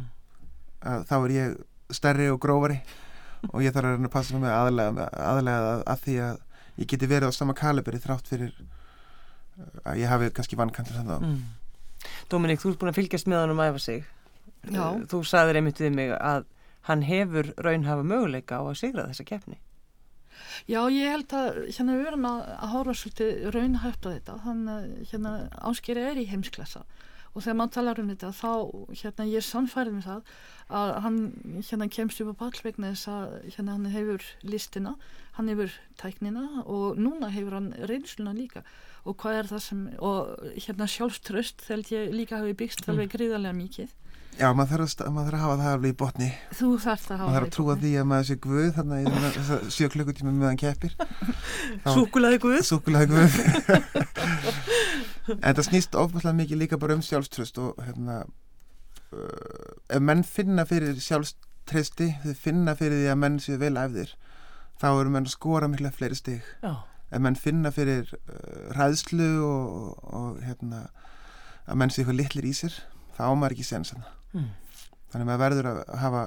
[0.86, 1.58] að þá er ég
[1.95, 2.80] stærri og grófari
[3.54, 6.39] og ég þarf að reyna að passa mig aðlega, aðlega að, að því að
[6.82, 8.54] ég geti verið á sama kaliberi þrátt fyrir
[9.60, 11.43] uh, að ég hafi kannski vannkantur þannig að Mm.
[12.30, 14.04] Dominik, þú ert búin að fylgjast með hann um að æfa sig.
[14.69, 14.84] Já.
[14.93, 16.43] Eh, Þú sagðir einmitt við mig að
[16.86, 19.58] hann hefur raunhafa möguleika á að sigra þessa keppni.
[20.69, 24.75] Já, ég held að hérna við erum að, að horfa svolítið raunhæft á þetta þannig
[24.75, 25.32] að hérna
[25.71, 26.84] áskeri er í heimsklassa
[27.36, 28.52] og þegar maður talar um þetta þá
[29.02, 30.30] hérna ég er sannfærið með það
[30.80, 31.17] að hann
[31.67, 34.95] hérna kemst upp á pall vegna þess að hérna hann hefur listina,
[35.36, 38.63] hann hefur tæknina og núna hefur hann reynsluna líka.
[39.06, 43.60] Og hvað er það sem og hérna sjálfströst þegar ég líka hafi byggst alveg gríðarlega
[43.60, 43.93] mikið.
[44.36, 46.26] Já, maður þarf, að, maður þarf að hafa það alveg í botni.
[46.58, 48.98] Þú þarft að hafa maður þarf það að trúa því að maður sé guð þarna
[48.98, 50.98] í þessa sjö klukkutíma meðan keppir.
[51.95, 52.58] Súkulaði Guð?
[52.67, 53.38] Súkulega guð
[55.33, 58.23] En það snýst ofbúslega mikið líka bara um sjálfströst og hérna
[59.15, 64.13] uh, ef menn finna fyrir sjálfströsti þau finna fyrir því að menn séu vel æfðir
[64.81, 66.73] þá eru menn að skora mikla fleiri stig Já,
[67.09, 70.85] ef menn finna fyrir uh, ræðslu og, og hérna
[71.65, 72.77] að menn séu eitthvað litlir í sér
[73.17, 74.49] þá á maður ekki sens hana mm.
[75.11, 76.25] þannig að maður verður að hafa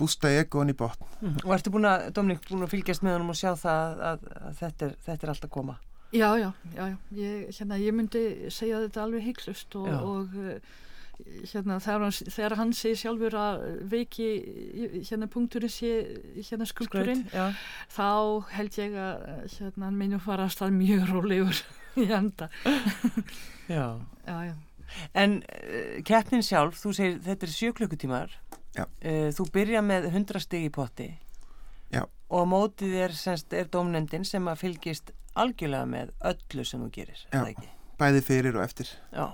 [0.00, 1.34] bústa egon í botn Mm.
[1.44, 4.54] Og ertu búin að, Dominik, búin að fylgjast með hann og sjá það að, að
[4.56, 5.74] þetta, er, þetta er allt að koma?
[6.12, 6.96] Já, já, já, já.
[7.14, 10.56] Ég, hérna, ég myndi segja þetta alveg hygglust og, og uh,
[11.52, 14.28] hérna, þegar, hann, þegar hann segir sjálfur að veiki
[15.06, 15.92] hérna punkturinn sé
[16.48, 18.08] hérna skulpturinn þá
[18.56, 19.22] held ég að
[19.58, 21.62] hérna, hann meinum fara að stað mjög rólegur
[22.00, 22.50] í enda
[23.70, 23.86] Já.
[24.26, 24.54] já, já.
[25.14, 28.34] En uh, keppnin sjálf, þú segir þetta er sjö klukkutímar
[28.74, 28.86] Já.
[29.02, 31.12] Uh, þú byrja með 100 stig í potti
[31.94, 32.02] Já.
[32.30, 37.20] og mótið er, semst, er dómnendin sem að fylgist algjörlega með öllu sem þú gerir
[37.32, 37.68] er Já.
[38.00, 39.28] bæði fyrir og eftir Já,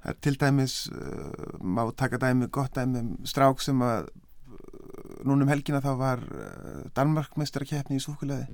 [0.00, 5.18] Það er til dæmis uh, má taka dæmi, gott dæmi um strák sem að uh,
[5.28, 8.46] núna um helgina þá var uh, Danmarkmestarakeppni í súkuleði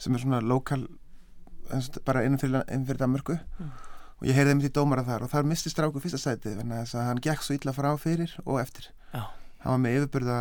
[0.00, 0.86] sem er svona lokal
[2.08, 3.70] bara innan fyrir, fyrir Danmarku Mm.
[4.18, 7.04] og ég heyrði einmitt í dómara þar og þar misti stráku fyrsta sætið þannig að
[7.06, 9.26] hann gekk svo illa frá fyrir og eftir Já.
[9.60, 10.38] hann var með yfirbyrða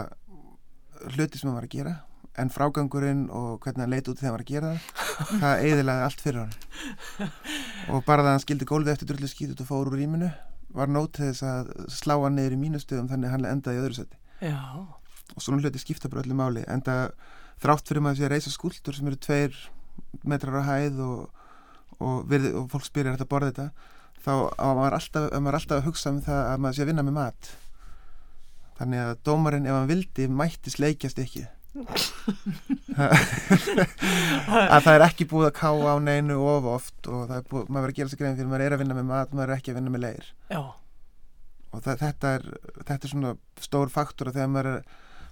[1.14, 1.94] hluti sem hann var að gera
[2.42, 6.06] en frágangurinn og hvernig hann leit út þegar hann var að gera það það eiðilaði
[6.08, 7.32] allt fyrir hann
[7.94, 10.30] og bara það að hann skildi gólfið eftir drullu skítut og fór úr rýminu
[10.78, 13.98] var nót til þess að slá hann niður í mínustöðum þannig hann endaði í öðru
[14.02, 14.60] seti já,
[15.34, 16.98] og svona hluti skipta bara öllu máli enda
[17.64, 19.58] þrátt fyrir maður sé að reysa skúltur sem eru tveir
[20.28, 21.46] metrar á hæð og,
[21.98, 23.68] og, virði, og fólk spyrir að borða þetta?
[24.28, 24.34] Þá
[24.78, 27.52] maður alltaf, maður alltaf að hugsa um það að maður sé að vinna með mat.
[28.78, 31.46] Þannig að dómarinn ef hann vildi mætti sleikjast ekki
[34.68, 37.66] að það er ekki búið að ká á neinu of oft og það er búið,
[37.70, 39.58] maður verður að gera sig grein fyrir maður er að vinna með mat, maður er
[39.60, 40.26] ekki að vinna með leir.
[40.54, 40.62] Já,
[41.72, 42.44] og það, þetta, er,
[42.84, 43.34] þetta er svona
[43.68, 44.82] stór faktor að þegar maður er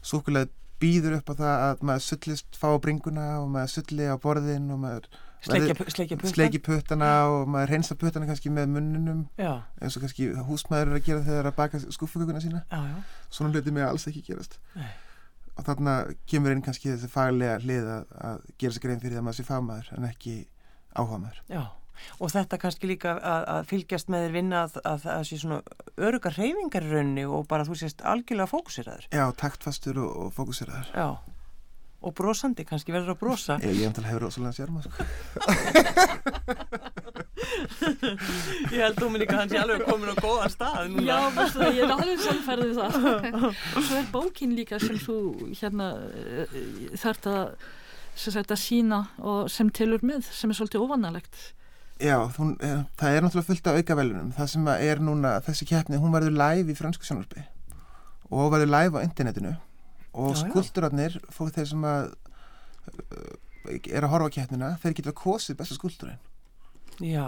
[0.06, 4.68] súkulega býður upp á það að maður sullist fá bringuna og maður sulli á borðin
[4.76, 5.08] og maður
[5.46, 7.12] sleiki puttana.
[7.30, 11.24] og maður reynsa puttana kannski með munnunum Já, eins og kannski húsmaður er að gera
[11.24, 12.64] þegar það er að baka skúfuguguna sína.
[12.72, 14.60] Já, já, svona hluti mig alls ekki gerast.
[14.76, 14.90] Nei.
[15.56, 15.96] Og þarna
[16.30, 19.48] kemur inn kannski þessi faglega hlið að, að gera sig grein fyrir að maður sé
[19.48, 20.36] fagmaður en ekki
[20.96, 21.63] áhagmaður já
[22.20, 25.60] og þetta kannski líka að, að fylgjast með þér vinna að, að það sé svona
[26.08, 30.91] örugar reyfingar í rauninni og bara þú sést algjörlega fókusiraður já, taktfastur og, og fókuseraður.
[30.91, 31.08] Já,
[32.06, 33.60] og brosandi kannski verður að brosa.
[33.63, 34.54] Ég, ég eftir hefur rosalega
[34.86, 34.91] sko.
[37.36, 41.06] Ég held að hann sé alveg komin á góðan stað núna.
[41.10, 42.95] Já, veistu það, ég er alveg samfærið það.
[43.76, 45.17] Svo er bókin líka sem þú
[45.52, 46.56] hérna eh,
[47.02, 47.67] þarft að,
[48.15, 51.41] sem sagt, að sína og sem tilur með, sem er svolítið óvanalegt.
[52.00, 54.32] Já, hún, eh, það er náttúrulega fullt af aukavelunum.
[54.36, 57.45] Það sem að er núna, þessi keppni, hún verður live í fransku sjónarbi
[58.34, 59.52] og verður live á internetinu
[60.15, 62.08] og skulpturarnir, fólk þeir sem að
[62.89, 63.34] uh,
[63.91, 66.21] er að horfa keppnina, þeir geta kosið besta skulpturinn.
[67.04, 67.28] Já,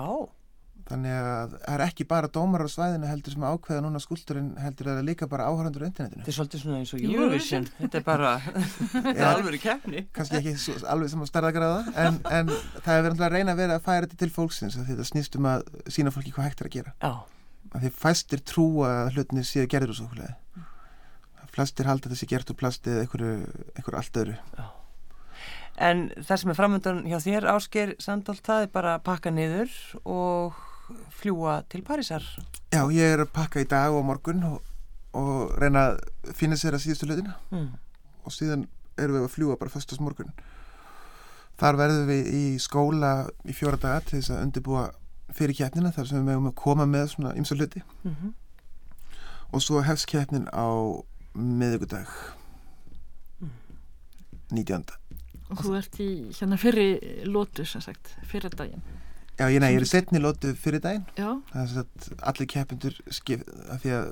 [0.87, 4.87] Þannig að það er ekki bara dómarar á svæðinu heldur sem ákveða núna skulpturinn heldur
[4.87, 6.21] að það er líka bara áhörandur á internetinu.
[6.23, 7.65] þetta er svolítið svona eins og Eurovision.
[7.81, 8.29] Þetta er bara,
[8.93, 9.31] þetta er Já.
[9.33, 12.53] alveg keppni Kannski ekki svo, alveg sem að starðagraða en, en
[12.85, 15.35] það er verið að reyna að vera að færa þetta til fólksins að þetta snýst
[15.41, 16.95] um að sína fólki hvað hægt er að gera.
[17.03, 17.11] Já,
[17.73, 20.37] að því fæstir trúa að hlutinni séu gerður úr súkulega
[21.57, 23.35] flestir halda þetta sé gert úr plasti eða einhverju,
[23.75, 24.35] einhverju allt öðru
[25.77, 29.73] en það sem er framöndan hjá þér Ásker Sandholt, það er bara að pakka niður
[30.03, 30.57] og
[31.19, 32.25] fljúa til Parísar.
[32.73, 34.61] Já, ég er að pakka í dag og morgun og,
[35.17, 37.37] og reyna að finna sér að síðustu hlutina.
[37.51, 37.75] Mm.
[38.27, 38.65] og síðan
[38.99, 40.33] erum við að fljúa bara föstas morgun
[41.57, 43.11] þar verðum við í skóla
[43.47, 44.89] í fjóra daga til þess að undirbúa
[45.37, 47.83] fyrir keppnina þar sem við megum að koma með svona ymsa hluti.
[48.03, 48.35] Mm
[49.51, 50.67] og svo hefst keppnin á
[51.33, 52.07] miðugudag
[54.51, 54.83] 19.
[55.47, 56.87] Og þú ert í hérna fyrri
[57.27, 58.83] lótu, sem sagt, fyrra daginn.
[59.37, 61.05] Já, ég, nei, ég er í setni lótu fyrir daginn.
[61.15, 64.07] Já, það er að allir keppindur af því að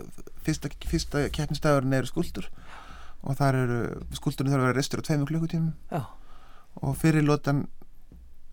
[0.45, 2.51] fyrsta, fyrsta keppinstagurinn eru skúldur
[3.25, 3.79] og þar eru,
[4.13, 5.73] skúldurinn þarf að vera restur á tveimur klukkutímum.
[5.89, 6.03] Já,
[6.85, 7.65] og fyrir lótan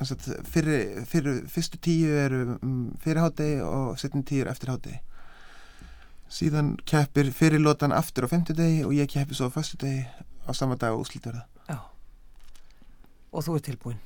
[0.03, 4.99] að fyrir, fyrir fyrstu tíu eru um, fyrir hádegi og setni tíu eru eftir hádegi.
[6.33, 10.07] Síðan keppir fyrir lótan aftur á femtudegi og ég keppi svo á föstudegi
[10.49, 11.52] á sama dag og úslítverða já
[13.33, 14.03] Og þú er tilbúin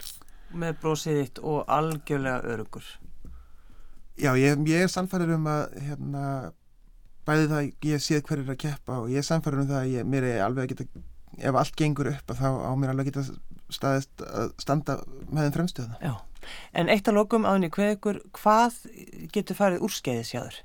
[0.57, 2.87] með brósið þitt og algjörlega örugur
[4.17, 6.23] Já, ég, ég er sannfærir um að hérna,
[7.29, 9.81] bæði það að ég séð hver er að keppa og ég er sannfærir um það
[9.83, 11.03] að ég, mér er alveg að geta,
[11.51, 13.27] ef allt gengur upp að þá á mér alveg geta
[13.77, 14.97] staðist að standa
[15.29, 15.99] með þeim fremstöðuna.
[16.01, 16.15] Já,
[16.81, 18.79] en eitt að lokum hvað ykkur, hvað
[19.35, 20.61] getur farið úrskeiðis hjá þér?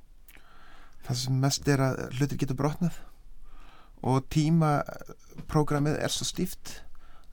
[1.09, 3.01] Það sem mest er að hlutir getur brotnað
[4.07, 6.77] og tímaprógramið er svo stíft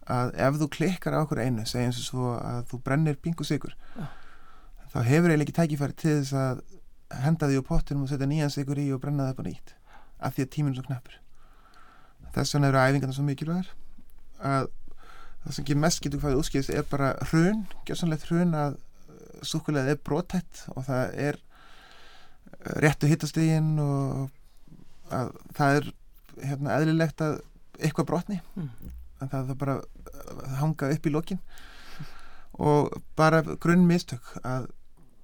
[0.09, 3.75] að ef þú klikkar á okkur einu, segjum sem svo að þú brennir pingu sigur,
[3.97, 4.07] Já.
[4.95, 6.63] þá hefur eiginlega ekki tækifæri til þess að
[7.25, 9.75] henda því á pottinum og setja nýjan sigur í og brenna það upp á nýtt
[10.19, 11.19] af því að tíminn er svo knappur.
[12.35, 13.69] Þess vegna eru æfingarna svo mikilvægar
[14.45, 14.67] að
[15.45, 18.77] það sem ekki mest getur hvað útskýðist er bara hrun, gjörsanlegt hrun að
[19.47, 21.39] súkulega er brotætt og það er
[22.83, 24.31] réttu hittastegin og
[25.15, 25.87] að það er
[26.49, 27.39] hérna, eðlilegt að
[27.79, 28.71] eitthvað brotni Mm.
[29.19, 31.41] En það er bara að hanga upp í lokin
[32.59, 34.71] og bara grunn mistök að,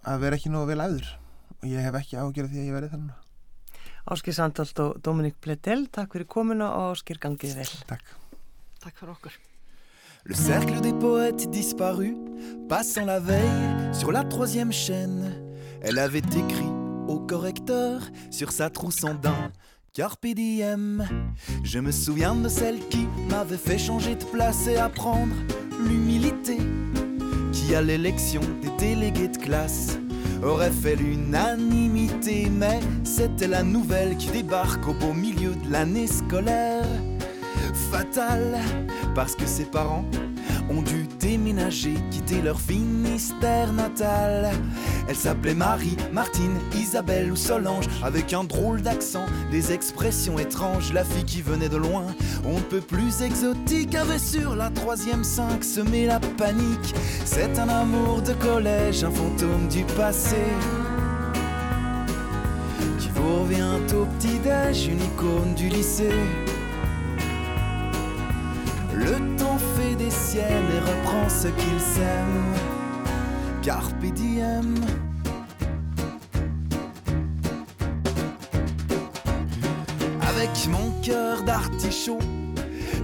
[0.07, 1.13] að vera ekki nógu vel æður
[1.61, 3.21] og ég hef ekki ágjörð því að ég verði þannig
[4.05, 7.71] Áskir Sandholt og Dominik Pledel, takk fyrir komuna og Áskir gangið vel.
[7.89, 8.11] Takk
[8.85, 9.37] Takk fyrir okkur.
[10.27, 12.15] Le cercle des poètes disparus,
[12.69, 15.33] passant la veille sur la troisième chaîne.
[15.81, 16.73] Elle avait écrit
[17.09, 19.53] au correcteur sur sa trousse en daim.
[19.95, 21.07] Carpe diem.
[21.63, 25.33] Je me souviens de celle qui m'avait fait changer de place et apprendre
[25.87, 26.57] l'humilité.
[27.53, 29.97] Qui à l'élection des délégués de classe
[30.43, 32.51] aurait fait l'unanimité.
[32.51, 36.89] Mais c'était la nouvelle qui débarque au beau milieu de l'année scolaire.
[37.93, 38.59] Fatale,
[39.15, 40.05] parce que ses parents
[40.71, 44.51] ont dû déménager, quitter leur Finistère natal.
[45.09, 50.93] Elle s'appelait Marie, Martine, Isabelle ou Solange, avec un drôle d'accent, des expressions étranges.
[50.93, 52.05] La fille qui venait de loin,
[52.45, 56.95] on ne peut plus exotique, avait sur la troisième cinq semé la panique.
[57.25, 60.45] C'est un amour de collège, un fantôme du passé.
[62.99, 66.21] Qui vous revient au petit-déj, une icône du lycée.
[68.95, 69.59] Le temps
[69.97, 72.43] des siennes et reprend ce qu'il sème.
[73.63, 74.75] Carpe diem.
[80.21, 82.19] Avec mon cœur d'artichaut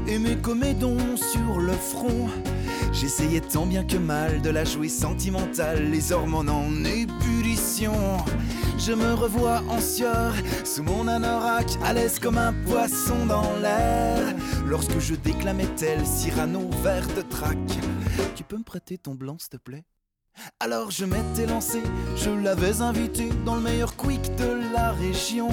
[0.06, 2.28] et mes comédons sur le front,
[2.92, 7.92] j'essayais tant bien que mal de la jouer sentimentale, les hormones en ébullition.
[8.80, 10.32] Je me revois en sueur
[10.64, 14.34] sous mon anorak, à l'aise comme un poisson dans l'air.
[14.66, 17.22] Lorsque je déclamais tel Cyrano vert de
[18.34, 19.84] tu peux me prêter ton blanc s'il te plaît?
[20.60, 21.82] Alors je m'étais lancé,
[22.16, 25.50] je l'avais invité dans le meilleur quick de la région.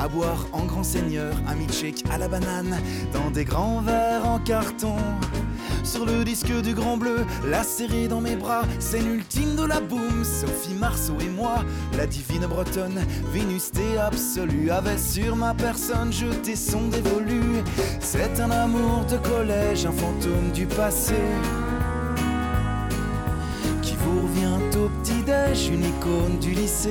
[0.00, 2.76] À boire en grand seigneur, un milkshake à la banane,
[3.12, 4.96] dans des grands verres en carton.
[5.84, 9.80] Sur le disque du Grand Bleu, la serrée dans mes bras, scène ultime de la
[9.80, 10.24] boum.
[10.24, 11.64] Sophie Marceau et moi,
[11.96, 17.42] la divine bretonne, Vénusté absolue, avait sur ma personne jeté son dévolu.
[18.00, 21.16] C'est un amour de collège, un fantôme du passé
[23.82, 26.90] qui vous revient au petit-déj, une icône du lycée.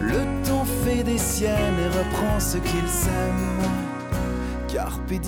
[0.00, 3.85] Le temps fait des siennes et reprend ce qu'il sème.
[4.86, 5.20] Carpe.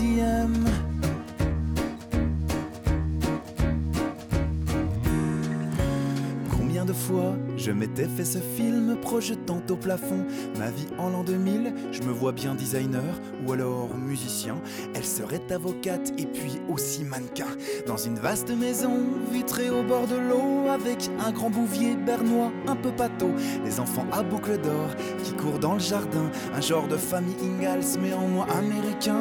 [6.56, 10.24] Combien de fois je m'étais fait ce film projetant au plafond
[10.58, 13.02] ma vie en l'an 2000 Je me vois bien designer
[13.46, 14.60] ou alors musicien.
[14.94, 17.48] Elle serait avocate et puis aussi mannequin
[17.86, 18.92] dans une vaste maison
[19.32, 23.30] vitrée au bord de l'eau avec un grand bouvier bernois un peu pâteau.
[23.64, 24.94] Les enfants à boucles d'or
[25.24, 26.30] qui courent dans le jardin.
[26.54, 29.20] Un genre de famille Ingalls mais en moins américain.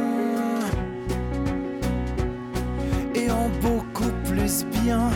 [3.15, 5.09] Et en beaucoup plus bien.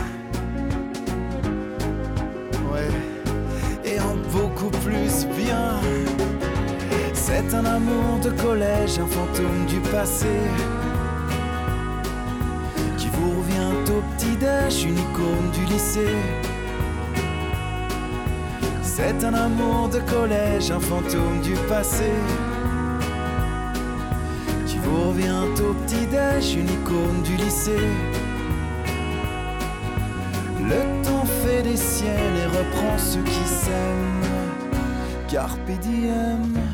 [7.52, 10.38] C'est un amour de collège, un fantôme du passé.
[12.96, 16.16] Qui vous revient au petit-déj, une icône du lycée.
[18.80, 22.10] C'est un amour de collège, un fantôme du passé.
[24.66, 27.90] Qui vous revient au petit-déj, une icône du lycée.
[30.58, 34.24] Le temps fait des siennes et reprend ceux qui s'aiment.
[35.28, 36.71] Carpe diem.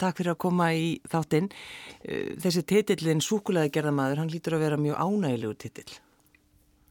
[0.00, 1.50] Takk fyrir að koma í þáttinn.
[2.04, 5.98] Eh, Þessi titillin Súkulæði gerðamaður, hann lítur að vera mjög ánægilegu titill.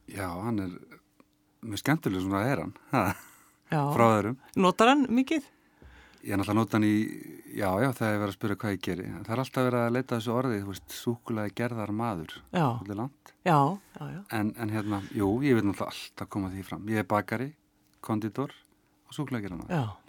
[0.08, 0.74] Já, hann er
[1.68, 2.74] mjög skemmtileg svona er hann
[3.68, 4.36] frá öðrum.
[4.56, 5.44] Notar hann mikið?
[6.24, 6.94] Ég er náttúrulega nota hann í,
[7.54, 9.04] já, já, það er verið að spyrja hvað ég geri.
[9.22, 12.32] Það er alltaf verið að leita að þessu orðið, þú veist, súkulega gerðar maður.
[12.50, 12.64] Já.
[12.80, 13.32] Það er langt.
[13.46, 13.58] Já,
[13.98, 14.18] já, já.
[14.38, 16.88] En, en hérna, jú, ég vil náttúrulega alltaf koma því fram.
[16.90, 17.48] Ég er bakari,
[18.04, 18.50] konditor
[19.06, 19.78] og súkulega gerðar maður.
[19.78, 20.07] Já.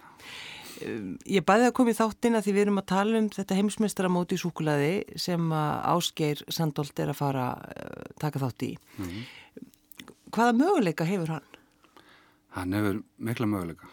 [0.80, 4.36] Ég bæði að koma í þáttin að því við erum að tala um þetta heimsmeistaramóti
[4.38, 8.70] í súkulaði sem að Ásgeir Sandholt er að fara uh, taka þátt í.
[8.98, 9.22] Mhm.
[10.30, 11.48] Hvaða möguleika hefur hann?
[12.54, 13.90] Hann hefur mikla möguleika.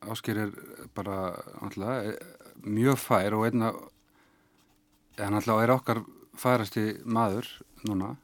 [0.00, 0.52] Ásker er
[0.96, 3.72] bara náttúrulega, eh, mjög fær og einna,
[5.18, 6.02] hann náttúrulega er okkar
[6.36, 7.48] færasti maður
[7.84, 8.16] núna.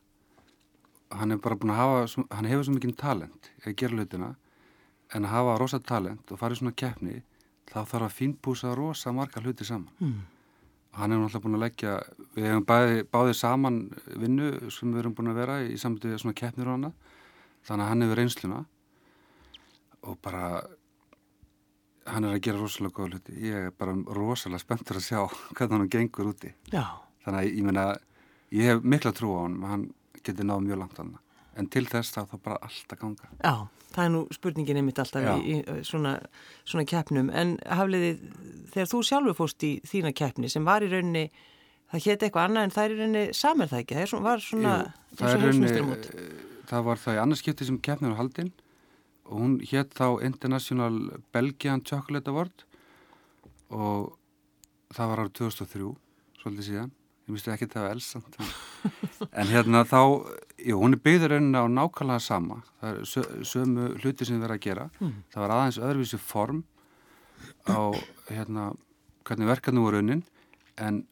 [1.10, 4.34] Hann er bara búin að hafa, hann hefur svo mikið talent í að gera hlutina
[5.14, 7.22] en að hafa rosa talent og fara í svona keppni
[7.70, 9.92] þá þarf að fínpúsa rosa marga hluti saman.
[10.00, 10.24] Hmm.
[10.96, 11.94] hann hefur náttúrulega búin að leggja
[12.34, 13.74] við hefum bæði, báðið saman
[14.16, 16.94] vinnu sem við erum búin að vera í samtöðu svona keppnir og annað.
[17.66, 18.60] Þannig að hann hefur reynsluna
[20.06, 20.46] og bara
[22.06, 23.36] hann er að gera rosalega góða hluti.
[23.44, 25.20] Ég er bara rosalega spenntur að sjá
[25.58, 26.54] hvernig hann gengur úti.
[26.72, 26.86] Já,
[27.26, 27.86] þannig að ég meina
[28.54, 29.86] ég hef mikla trú á hann hann
[30.22, 31.14] getur náð mjög langt hann
[31.56, 33.30] en til þess þá þá bara allt að ganga.
[33.40, 33.54] Já,
[33.94, 36.16] það er nú spurningin einmitt alltaf í, í svona,
[36.68, 37.30] svona keppnum.
[37.32, 38.12] En hafliði
[38.74, 41.30] þegar þú sjálfur fóst í þína keppni sem var í rauninni
[41.92, 44.76] það hétt eitthvað annað en það er í rauninni samer það ekki, það var svona
[44.76, 48.52] Jú, það, rauninni, eh, það var það í annarskipti sem keppnir var haldinn
[49.26, 51.00] og hún hétt þá International
[51.34, 52.62] Belgian Chocolate Award.
[53.74, 54.12] Og
[54.94, 55.88] það var árið 2003
[56.42, 56.92] svolítið síðan
[57.26, 60.00] ég misti ekki það var elsamt en, hérna þá,
[60.62, 62.60] jú, hún er byggður rauninni á nákvæmlega sama.
[62.80, 64.86] Það er sö, sömu hluti sem við verðum að gera.
[65.34, 66.62] Það var aðeins öðruvísi form
[67.66, 67.82] á
[68.30, 68.68] hérna
[69.26, 70.22] hvernig verkefni voru unnin
[70.78, 71.02] en,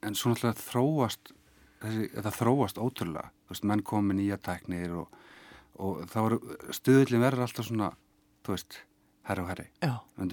[0.00, 1.34] en svo náttúrulega þróast
[1.82, 3.28] þessi, þetta þróast ótrúlega.
[3.44, 5.20] Þú veist, menn komi nýja tæknir og,
[5.82, 6.40] og þá eru
[6.72, 7.92] stuðullin verður alltaf svona,
[8.46, 8.80] þú veist
[9.28, 9.68] herri og herri,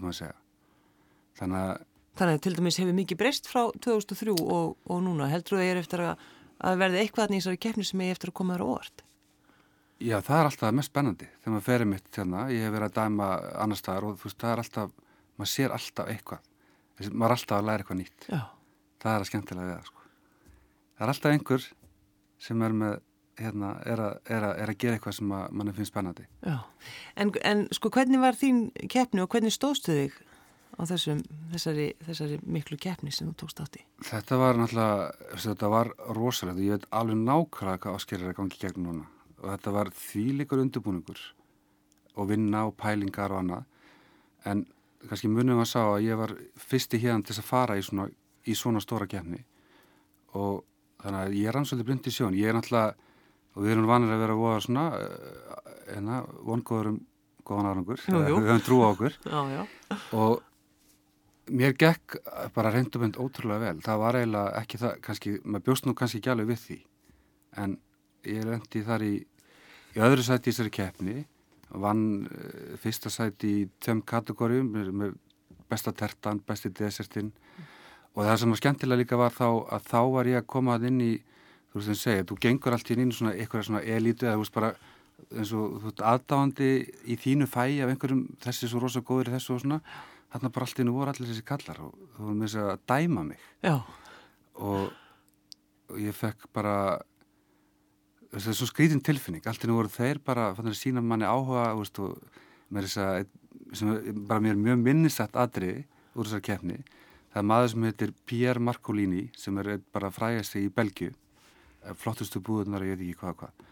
[0.06, 0.38] maður að segja.
[1.40, 1.86] Þannig að
[2.20, 5.30] þannig að til dæmis hefur mikið breyst frá 2003 og, og núna.
[5.32, 6.26] Heldur þú að ég er eftir að,
[6.70, 9.03] að verði eitthvað í þessari keppni sem ég eftir að koma þér á óvart?
[9.99, 12.99] Já, það er alltaf mest spennandi þegar maður ferir mitt hérna, ég hef verið að
[13.01, 13.26] dæma
[13.65, 14.93] annar staðar og þú veist, það er alltaf
[15.39, 16.45] maður sér alltaf eitthvað.
[16.99, 18.30] Þessi, maður er alltaf að læra eitthvað nýtt.
[18.30, 18.39] Já,
[19.03, 20.07] það er að skemmtilega við það sko.
[20.95, 21.67] það er alltaf einhver
[22.39, 22.95] sem er með
[23.39, 26.26] hérna, er, að, er, að, er að gera eitthvað sem mann finnst spennandi.
[26.43, 26.57] Já.
[27.20, 30.17] En, en sko hvernig var þín keppni og hvernig stóðstu þig
[30.78, 31.22] á þessum,
[31.53, 33.84] þessari, þessari miklu keppni sem þú tókst átt í?
[34.09, 36.59] Þetta var náttúrulega, þetta var rosalegt.
[36.59, 39.09] Og ég veit alveg nákvæmlega hvað ásker er að gangi í gegnum núna.
[39.39, 41.26] Og þetta var þvíleikur undirbúningur
[42.20, 43.67] og vinna og pælingar og annað.
[44.47, 44.65] En
[45.07, 48.09] kannski munum að sá að ég var fyrsti hérna til að fara í svona,
[48.45, 49.39] í svona stóra kefni
[50.38, 50.65] og
[51.01, 52.36] þannig að ég er ansvöldi blind í sjón.
[52.38, 53.07] Ég er náttúrulega,
[53.55, 56.99] og við erum vanir að vera voða svona, eh, hérna, vongóður um
[57.47, 59.15] góðan árangur, við höfum trú á okkur.
[59.26, 59.63] Já, já.
[60.13, 60.43] og
[61.50, 62.20] mér gekk
[62.56, 63.82] bara reyndumönd ótrúlega vel.
[63.86, 66.80] Það var eiginlega ekki það kannski, maður bjóst nú kannski ekki alveg við því.
[67.64, 67.76] En
[68.28, 69.14] ég rendi þar í
[69.95, 71.16] í öðru sæti í þessari keppni
[71.70, 75.18] vann uh, fyrsta sæti í tveim kategórium með,
[75.70, 77.34] besta tertan, besti desertinn.
[78.16, 80.88] Og það sem var skemmtilega líka var þá að þá var ég að koma að
[80.89, 81.12] inn í
[81.70, 84.43] þú veist þeim segja, þú gengur allt inn í svona eitthvað svona elítu eða þú
[84.43, 84.72] veist bara
[85.30, 86.70] eins og þú veist aðdáandi
[87.06, 89.80] í þínu fæ af einhverjum þessi svo rosa góður þessu og svona
[90.34, 93.26] þarna bara allt nú voru allir þessi kallar og þú voru með þess að dæma
[93.26, 93.46] mig.
[94.60, 94.92] Og,
[95.90, 96.76] og ég fekk bara
[98.30, 99.46] þetta er svo skrítin tilfinning.
[99.50, 102.20] Allt nú voru þeir bara fann að sína manni áhuga veist, og
[102.70, 103.30] með þess að
[103.78, 103.94] sem
[104.28, 105.84] bara mér mjög minnistætt atriði
[106.16, 106.80] úr þessar keppni.
[107.30, 112.42] Það er maður sem heitir Pierre Marcolini sem er bara frægasti í Belgiu eh, flottustu
[112.42, 113.68] búðunar ég veit ekki hvað hvað.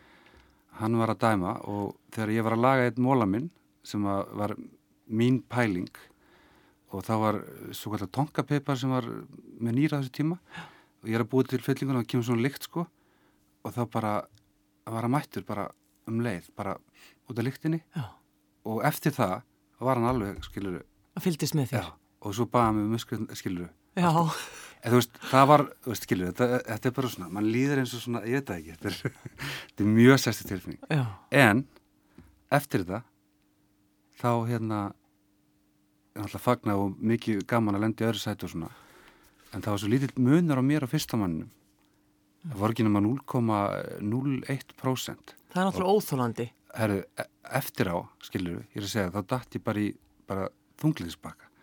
[0.78, 3.50] Hann var að dæma og þegar ég var að laga einn móla minn
[3.88, 4.54] sem var
[5.08, 5.90] mín pæling
[6.94, 7.38] og það var
[7.76, 9.08] svo kallar tonkapipar sem var
[9.60, 10.38] með nýra þessu tíma.
[11.04, 12.86] Og ég er að búið til fyllingun og það kemur svona lykt sko.
[13.68, 14.14] Og þá bara
[14.88, 15.68] var hann mættur bara
[16.08, 16.78] um leið bara
[17.28, 17.82] út af lyktinni.
[17.96, 18.06] Já.
[18.68, 19.42] og eftir það
[19.80, 20.80] var hann alveg skiluru
[21.18, 21.86] Það fylgdist með þér.
[22.22, 23.68] og svo baða hann með muskur skiluru
[23.98, 24.10] Já,
[24.84, 27.94] en þú veist það var veist, skiluru þetta, þetta er bara svona mann líður eins
[27.98, 28.98] og svona ég veit það ekki þetta er,
[29.68, 30.82] þetta er mjög sérstu tilfinning.
[30.92, 31.06] Já,
[31.44, 31.64] en
[32.60, 33.02] eftir þetta
[34.22, 34.82] þá hérna
[36.24, 38.70] alltaf fagna og mikið gaman að lendi öðru sæti og svona.
[39.54, 41.50] En það var svo lítill munur á mér á fyrstamanninum
[42.48, 46.46] það var ekki nema 0,01% það er náttúrulega óþólandi.
[46.78, 49.84] Herru, e- eftir á, skilur ég er að segja, þá datt ég bara í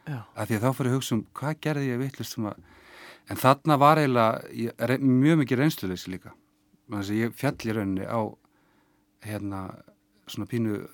[0.05, 2.57] Já, af því að þá fyrir að hugsa um hvað gerði ég vittlust sem að
[3.31, 6.31] en þarna var eiginlega ég, mjög mikið reynsluleysi líka.
[6.93, 8.21] Ég fjall í rauninni á
[9.25, 9.61] hérna
[10.29, 10.85] svona pínu,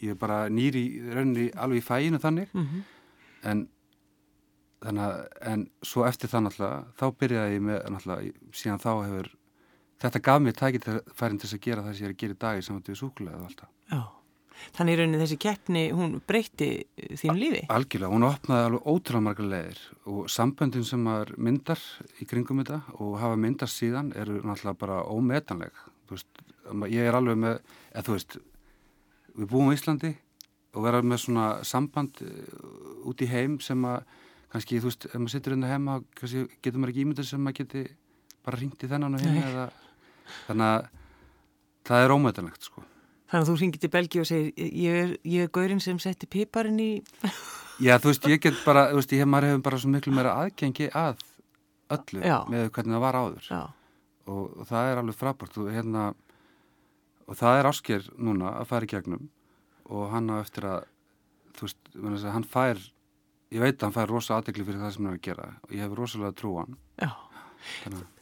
[0.00, 2.48] ég er bara nýri rauninni alveg í fæinu þannig.
[2.52, 2.84] Mhm.
[3.46, 3.66] En
[4.80, 5.18] þannig að,
[5.52, 9.28] en svo eftir það náttúrulega þá byrjaði ég með náttúrulega síðan þá hefur,
[10.00, 12.40] þetta gaf mér tækið færin til að gera það sem ég er að gera í
[12.46, 14.00] dag í saman til súkulega og alltaf já.
[14.76, 16.66] Þannig í rauninni þessi keppni, hún breytti
[17.16, 17.62] þín lífi.
[17.72, 19.80] Algjörlega, hún opnaði alveg ótrúlega margar leiðir
[20.12, 21.84] og samböndin sem maður myndar
[22.20, 25.80] í kringum þetta og hafa myndast síðan eru náttúrulega bara ómetanleg.
[26.04, 26.42] Þú veist,
[26.92, 27.62] ég er alveg með,
[27.94, 28.36] eða þú veist,
[29.38, 30.12] við búum á Íslandi
[30.74, 34.04] og vera með svona samband uh, út í heim sem að
[34.50, 37.42] kannski, þú veist, ef maður sittur inn að heima, kannski getur maður ekki ímyndað sem
[37.44, 37.84] maður geti
[38.46, 39.42] bara ringt í þennan og Nei.
[39.46, 39.66] eða
[40.46, 40.88] þannig að
[41.90, 42.84] það er ómetanlegt, sko.
[43.30, 46.26] Þannig að þú ringir til Belgi og segir, ég er, ég er gaurinn sem setti
[46.30, 46.92] piparinn í...
[47.84, 50.14] Já, þú veist, ég get bara, þú veist, ég hef, maður hefur bara svo miklu
[50.16, 51.22] meira aðgengi að
[51.94, 52.38] öllu Já.
[52.50, 56.08] með hvernig það var áður og, og það er alveg frábært og, hérna,
[57.26, 59.30] og það er ásker núna að fara í gegnum
[59.90, 60.88] og hann á eftir að
[61.58, 61.92] þú veist,
[62.24, 62.80] að hann fær
[63.50, 65.74] ég veit að hann fær rosa aðdegli fyrir það sem hann er að gera og
[65.74, 67.10] ég hef rosalega trú á hann já.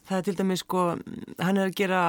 [0.09, 0.83] Það er til dæmis sko,
[1.39, 2.03] hann er að gera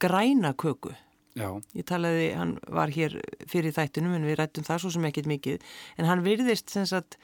[0.00, 0.94] græna köku.
[1.36, 3.18] já, Ég talaði, hann var hér
[3.50, 5.66] fyrir þættunum en við rættum það svo sem ekkit mikið
[5.98, 7.18] en hann virðist sem sagt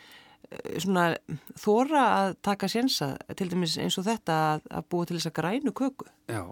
[0.50, 1.14] eh, svona
[1.58, 5.38] þóra að taka sénsa til dæmis eins og þetta að, að búa til þess að
[5.40, 6.10] grænu köku.
[6.28, 6.44] já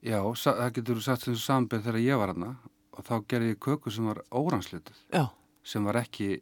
[0.00, 2.50] já, það getur sagt sem sambið þegar ég var hann
[2.98, 5.28] og þá gerði ég köku sem var óranslituð Já,
[5.62, 6.40] sem var ekki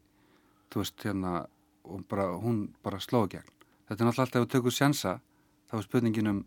[0.72, 1.34] þú veist hérna
[2.10, 3.52] bara, hún bara slóði gegn.
[3.86, 5.12] Þetta er náttúrulega alltaf ef við tökum sjansa
[5.70, 6.40] þá er spurningin um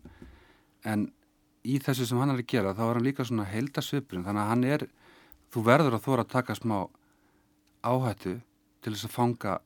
[0.90, 1.06] en
[1.64, 4.50] í þessu sem hann er að gera þá er hann líka svona heildasvipurinn þannig að
[4.50, 4.84] hann er,
[5.52, 6.78] þú verður að þóra að taka smá
[7.84, 8.36] áhættu
[8.80, 9.56] til þess að fanga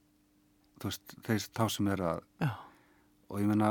[0.82, 2.50] þú veist, þeir þá sem er að já,
[3.30, 3.70] og ég meina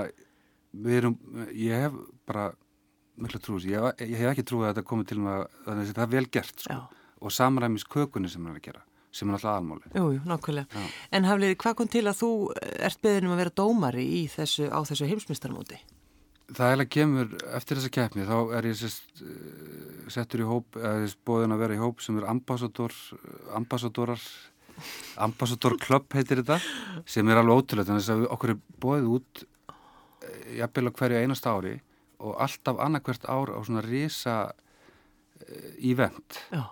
[0.73, 1.17] við erum,
[1.51, 1.97] ég hef
[2.27, 2.45] bara
[3.21, 6.03] miklu trúið, ég, ég hef ekki trúið að þetta komið til að þannig að það
[6.05, 6.79] er vel gert sko.
[7.23, 10.67] og samræmis kökunni sem hann er að gera sem er alltaf aðmáli jú, jú, nákvæmlega.
[10.73, 10.93] Já.
[11.13, 12.29] En Hafliði, hvað kom til að þú
[12.89, 15.77] ert beðin um að vera dómari þessu, á þessu heimsmyndstarmóti?
[16.53, 21.13] Það eiginlega kemur eftir þessa keppni þá er ég sest, uh, settur í hóp eða
[21.25, 22.97] bóðin að vera í hóp sem er ambassador,
[23.53, 24.25] ambassadorar
[25.21, 26.57] ambassador club heitir þetta
[27.05, 29.75] sem er alveg ótrúlega þannig að okkur er bóðið út uh,
[30.57, 31.77] jafnvel á hverju einasta ári
[32.23, 36.39] og alltaf annarkvert ár á svona risa uh, event.
[36.53, 36.65] Já,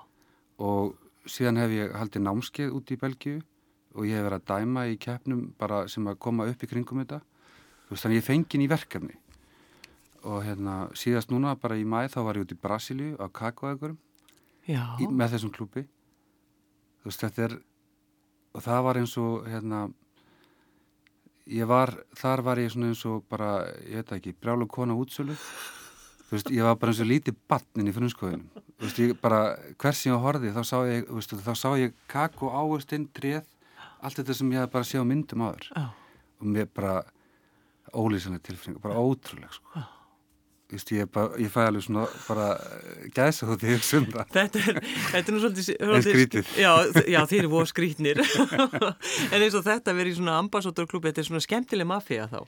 [0.62, 0.96] og
[1.30, 3.40] síðan hef ég haldið námskeið út í Belgíu
[3.96, 7.04] og ég hef verið að dæma í keppnum bara sem að koma upp í kringum
[7.04, 7.20] þetta.
[7.88, 9.18] Þú veist þannig ég fengin í verkefni.
[10.22, 13.98] Og hérna síðast núna bara í mæ þá var ég út í Brasilíu á Kakaoegurum
[14.70, 15.84] já, með þessum klúpi
[17.02, 17.56] þú veist þetta er
[18.52, 19.82] og það var eins og hérna
[21.50, 25.38] ég var, þar var ég svona eins og bara, ég veit ekki, brjálu kona útsölu.
[26.28, 29.40] Þú veist, ég var bara eins og lítið batnin í frumskoðunum þú veist, ég bara,
[29.78, 33.46] hvers ég á horfið þá sá ég, þú veist, þá sá ég kakó ávöstinn, tréð,
[34.02, 35.68] allt þetta sem ég hef bara séð á myndum áður.
[35.70, 35.84] Já,
[36.42, 36.96] og mér bara
[37.94, 39.76] ólýsanlega tilfinning, bara ótrúleg sko.
[39.76, 40.01] Þú
[40.78, 44.62] veist, ég, bara, ég fæ alveg svona bara eh, gæsa þú því um það Þetta
[44.62, 44.80] er,
[45.12, 45.70] þetta er nú svolítið...
[46.08, 46.52] Skrítið.
[46.62, 46.72] Já,
[47.06, 48.22] já þeir eru voru skrítnir.
[49.34, 52.40] en eins og þetta verið svona ambassadorklúbi, þetta er svona skemmtileg mafía þá.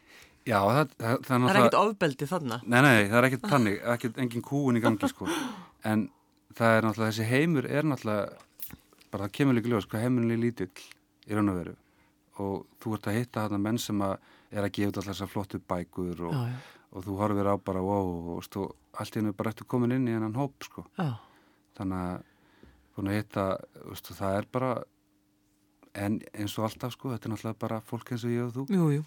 [0.43, 2.61] Já, það, það, það, Það er ekkert ofbeldi þarna.
[2.63, 5.29] Nei, nei, það er ekkert þannig, ekkert engin kúun í gangi sko,
[5.87, 6.09] en
[6.57, 8.81] það er náttúrulega, þessi heimur er náttúrulega,
[9.13, 10.69] bara það kemur líka ljós, hvað heimurinn er lítill
[11.29, 11.79] í raun og veru
[12.41, 14.15] og þú ert að hitta þarna menn sem að
[14.53, 17.81] er að gefa allar þessar flottu bækur og, Já, já, og þú horfir á bara,
[17.83, 21.15] wow, og, og allt í hennu bara eftir komin inn í hennan hóp sko, já,
[21.77, 22.25] þannig að
[22.93, 23.45] búin að hitta,
[23.89, 24.73] veist, það er bara,
[26.05, 28.67] en eins og alltaf sko, þetta er náttúrulega bara fólk eins og ég og þú,
[28.73, 29.05] jú, jú,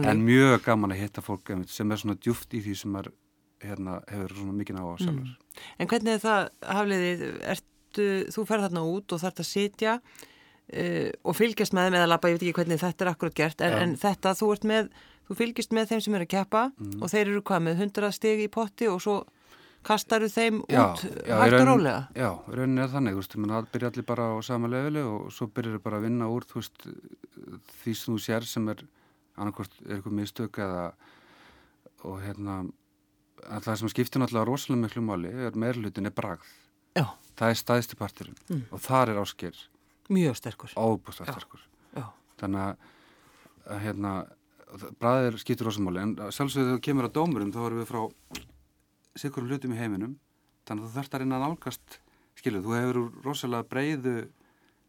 [0.00, 3.12] en mjög gaman að hitta fólk sem er svona djúft í því sem er,
[3.62, 5.32] hérna, hefur svona mikið á að sjálfur.
[5.78, 11.08] En hvernig er það, Hafliði, ertu, þú ferð þarna út og þarft að sitja uh,
[11.22, 13.76] og fylgjast með þeim eða labba, ég veit ekki hvernig þetta er akkurat gert, en,
[13.76, 13.82] Já.
[13.84, 14.90] en þetta, þú ert með,
[15.32, 17.02] þú fylgjast með þeim sem eru að keppa Mhm.
[17.02, 19.24] og þeir eru hvað með 100 stig í potti og svo
[19.82, 22.08] kastaru þeim Já, út já, hægt og rólega.
[22.14, 25.32] Já, í rauninni er þannig, þú veist, það byrja allir bara á sama leveli og
[25.32, 26.86] svo byrjar þau bara að vinna úr, þú veist,
[27.82, 28.84] því sem þú sér sem er
[29.36, 30.92] annarkvort er eitthvað mistök eða
[32.04, 32.70] og hérna
[33.50, 36.46] að það sem skiptir náttúrulega rosalega miklu máli er meirlutin er bragð.
[36.94, 37.06] Já,
[37.36, 38.62] Það er staðisti parturinn Mm.
[38.70, 39.54] og þar er ásker
[40.10, 40.70] mjög sterkur.
[40.76, 41.32] óbúst Já.
[41.32, 41.60] sterkur.
[41.96, 42.04] Já,
[42.38, 42.76] Þannig
[43.66, 44.28] að hérna,
[45.00, 48.02] bræðir skiptir rosamáli en sjálfsögðu þegar kemur að dómurum þá erum við frá
[49.18, 50.16] sikurum hlutum í heiminum
[50.68, 51.98] þannig að þú þarft að reyna að nálgast
[52.38, 54.16] skilur, þú hefur rosalega breiðu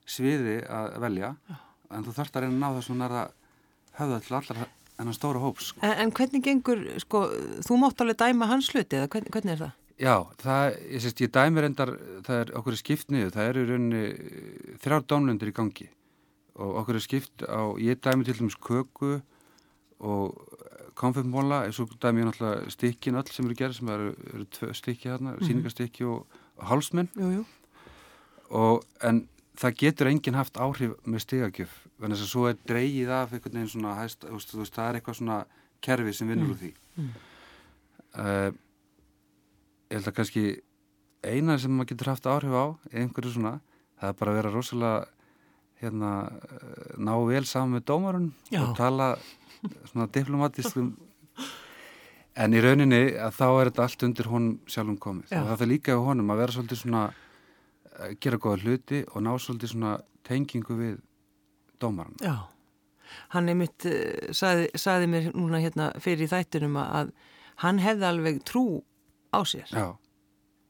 [0.07, 1.34] sviði að velja
[1.93, 3.23] en þú þarft að reyna að ná þessum nærða
[3.99, 4.63] höfða til allar
[5.01, 5.81] enn stóra hóps sko.
[5.84, 7.23] en, en hvernig gengur, sko,
[7.65, 9.79] þú mátt alveg dæma hans hluti eða hvernig, hvernig er það?
[10.03, 11.91] Já, það, ég sést, ég dæmi reyndar
[12.25, 15.89] það er okkur skipt niður, það eru rauninni eh, þrjár dómlundir í gangi
[16.53, 19.19] og okkur er skipt á, ég dæmi til dæmis köku
[20.03, 20.59] og
[20.99, 24.73] konfirmóla, eins og dæmi ég náttúrulega stykkin öll sem eru gerð sem eru, eru tvö
[24.77, 26.27] stykki hérna, mm sýningarstykki og,
[26.57, 27.09] og hálsmenn
[28.49, 29.23] og en
[29.57, 33.73] það getur enginn haft áhrif með stigagjöf, þannig að svo er dreigið af einhvern veginn
[33.73, 35.39] svona hæst, þú veist, það er eitthvað svona
[35.83, 36.71] kerfi sem vinnur úr því.
[38.13, 38.49] Uh,
[39.89, 40.45] ég held að kannski
[41.23, 43.59] eina sem maður getur haft áhrif á einhverju svona,
[43.99, 45.12] það er bara að vera rosalega
[45.84, 48.61] hérna, eh, ná vel saman með dómarun Já.
[48.63, 49.13] og tala
[49.91, 50.93] svona diplomatist um
[52.34, 55.41] en í rauninni að þá er þetta allt undir honum sjálfum komið Já.
[55.43, 57.03] og það er líka á honum að vera svolítið svona
[57.93, 59.91] að gera góða hluti og ná svolítið svona
[60.25, 60.95] tengingu við
[61.84, 62.36] dómaran Já,
[63.36, 67.13] hann einmitt uh, saði, saði mér núna hérna fyrir þættunum að
[67.61, 68.65] hann hefði alveg trú
[69.29, 69.86] á sér Já,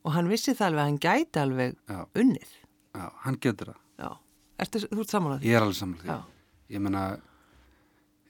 [0.04, 1.78] og hann vissi það alveg að hann gæti alveg
[2.20, 2.52] unnið.
[2.94, 3.80] já, hann getur það.
[4.54, 4.64] Já.
[4.64, 5.50] Ertu, þú ert samanlega því?
[5.50, 6.08] Ég er alveg saman því.
[6.08, 6.20] Já.
[6.74, 7.06] Ég meina,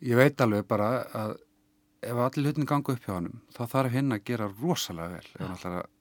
[0.03, 1.35] ég veit alveg bara að
[2.03, 5.41] ef allir hlutin ganga upp hjá honum, þá þarf hinn að gera rosalega vel ef
[5.41, 5.91] hann ætlar að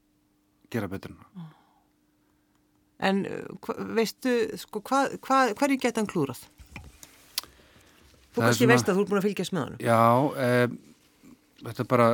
[0.73, 1.51] gera betur en hann.
[3.03, 6.43] En uh, hva, veistu, sko, hvað, hvað, hverju geta hann klúrað?
[8.33, 9.75] Þú er kannski veist að þú ert búin að fylgjast með hann.
[9.83, 9.99] Já,
[10.41, 12.07] e, þetta er bara,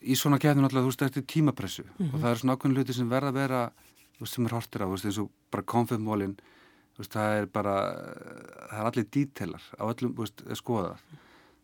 [0.00, 2.96] í svona kefnum alltaf, þú veist, þetta er tímapressu og það er svona ákveðin hluti
[2.96, 3.60] sem verða að vera,
[4.14, 6.51] þú veist, sem er hortir á, þú veist, eins og bara konfirmólin, þú
[6.98, 7.76] veist, það er bara,
[8.70, 11.04] það er allir dítelar á öllum, veist, skoðað.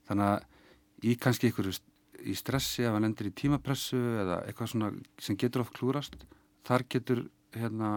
[0.09, 1.73] Þannig að í kannski ykkur
[2.19, 6.17] í stressi ef hann lendir í tímapressu eða eitthvað svona sem getur oft klúrast,
[6.67, 7.93] þar getur, hérna,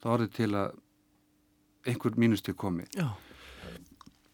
[0.00, 0.78] það orðið til að
[1.90, 2.86] einhver mínustíð komi.
[2.96, 3.10] Já.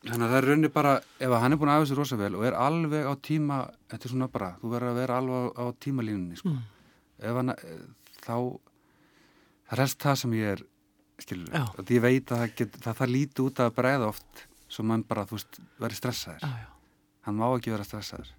[0.06, 2.44] Þannig að það er rauninni bara, ef hann er búin að aðeins rosa vel og
[2.46, 3.58] er alveg á tíma,
[3.90, 6.52] þetta er svona bara, þú verður að vera alveg á, tímalínunni, sko.
[7.18, 7.54] Ef hann,
[8.22, 8.36] þá,
[9.66, 10.62] það helst það sem ég er,
[11.22, 11.64] skilur, Já.
[11.80, 15.04] að ég veit að það, get, það, það líti út að bregða oft, svo mann
[15.06, 16.42] bara, þú veist, verður stressaður.
[16.44, 16.98] Já, já.
[17.26, 18.32] Hann má ekki vera stressaður.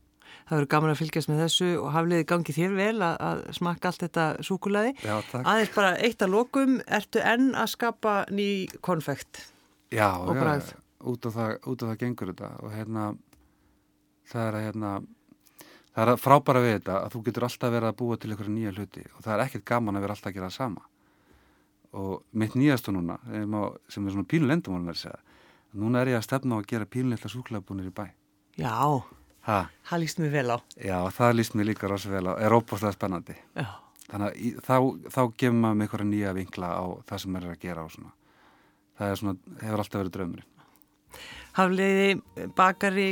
[0.47, 3.89] Það verður gaman að fylgjast með þessu og hafliði gangi þér vel að, að smakka
[3.89, 4.93] allt þetta súkulaði.
[5.03, 5.43] Já, takk.
[5.43, 8.49] Aðeins bara eitt að lokum, ertu enn að skapa ný
[8.85, 9.41] konfekt?
[9.91, 10.75] Já, og já,
[11.07, 11.53] út á það,
[11.83, 13.07] það gengur þetta og hérna,
[14.27, 14.91] það er að hérna,
[15.95, 18.75] það er frábæra við þetta að þú getur alltaf verið að búa til einhverja nýja
[18.75, 20.85] hluti og það er ekkert gaman að vera alltaf að gera það sama
[21.93, 24.77] og mitt nýjastu núna sem, á, sem er svona pínulendum
[25.77, 28.05] núna er ég að stefna á að gera pínulendla súklaðbúnir í bæ.
[28.57, 28.73] Já,
[29.47, 29.57] ha,
[29.89, 30.57] það líst mér vel á.
[30.75, 33.37] já, það líst mér líka rosa vel á, er óbúslega spennandi.
[33.55, 33.67] Já.
[34.07, 34.75] þannig að í, þá,
[35.11, 37.87] þá gefur maður með einhverja nýja vinkla á það sem maður er að gera
[38.97, 40.53] það svona, hefur alltaf verið draumurinn.
[41.57, 42.07] Hafliði,
[42.55, 43.09] bakari,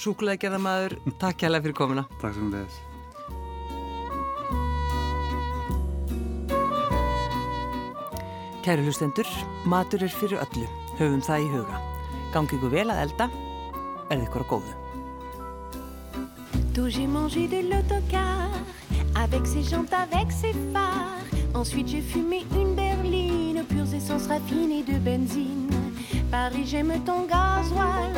[0.00, 2.08] súkulaðgerðamaður, takk hjálpa fyrir komuna.
[2.20, 2.82] Takk sem leiðis
[8.64, 9.28] Kæru hlustendur,
[9.68, 10.64] matur er fyrir öllu,
[10.96, 11.80] höfum það í huga.
[12.32, 13.26] Gangi ykkur vel að elda,
[14.08, 14.72] er þið ykkur að góðu.
[16.72, 18.48] Tôt j'ai mangé de l'autocar
[19.20, 21.28] avec ses jantes, avec ses phares.
[21.54, 25.68] Ensuite j'ai fumé une berline aux pures essences raffinées de benzine.
[26.30, 28.16] Paris j'aime ton gasoil,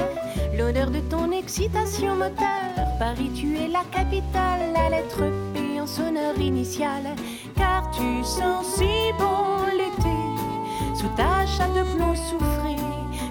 [0.56, 2.70] l'odeur de ton excitation moteur.
[3.00, 7.16] Paris tu es la capitale, la lettre P en sonneur initiale.
[7.56, 9.65] Car tu sens si bon l'été
[11.14, 12.76] ta chape de plomb soufré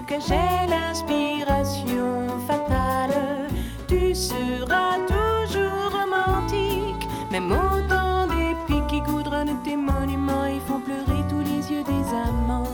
[0.06, 3.48] que j'ai l'inspiration fatale.
[3.88, 10.80] Tu seras toujours romantique, même au temps des pics qui goudronnent tes monuments et font
[10.80, 12.64] pleurer tous les yeux des amants.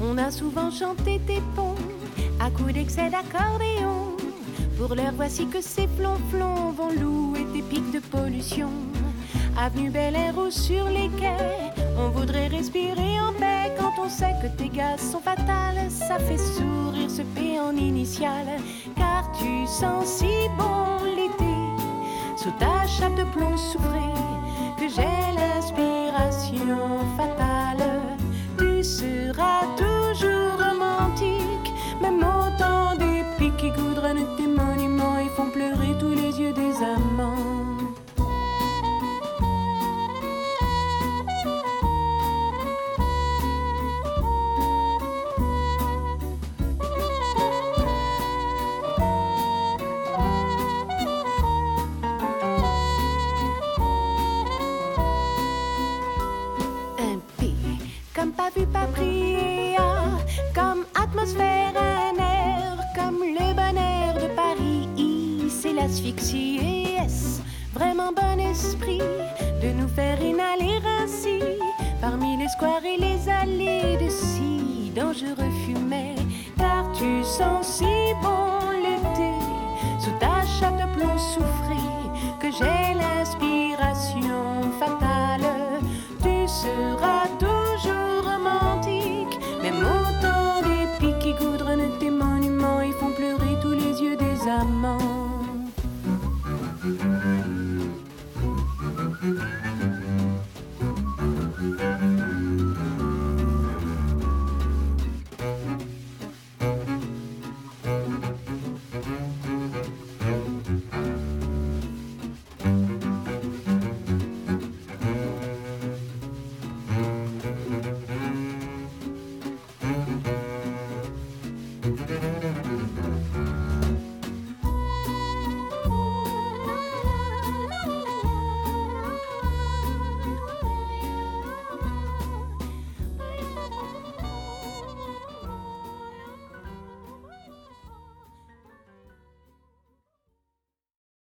[0.00, 1.74] On a souvent chanté tes ponts
[2.40, 4.03] à coups d'excès d'accordéon.
[4.86, 8.68] Pour l'heure, voici que ces flonflons vont louer tes pics de pollution.
[9.56, 14.34] Avenue Bel Air ou sur les quais, on voudrait respirer en paix quand on sait
[14.42, 15.88] que tes gaz sont fatales.
[15.88, 18.46] Ça fait sourire ce P en initial,
[18.94, 21.54] car tu sens si bon l'été
[22.36, 24.04] sous ta chape de plomb souffré
[24.76, 25.53] que j'ai l'inspiration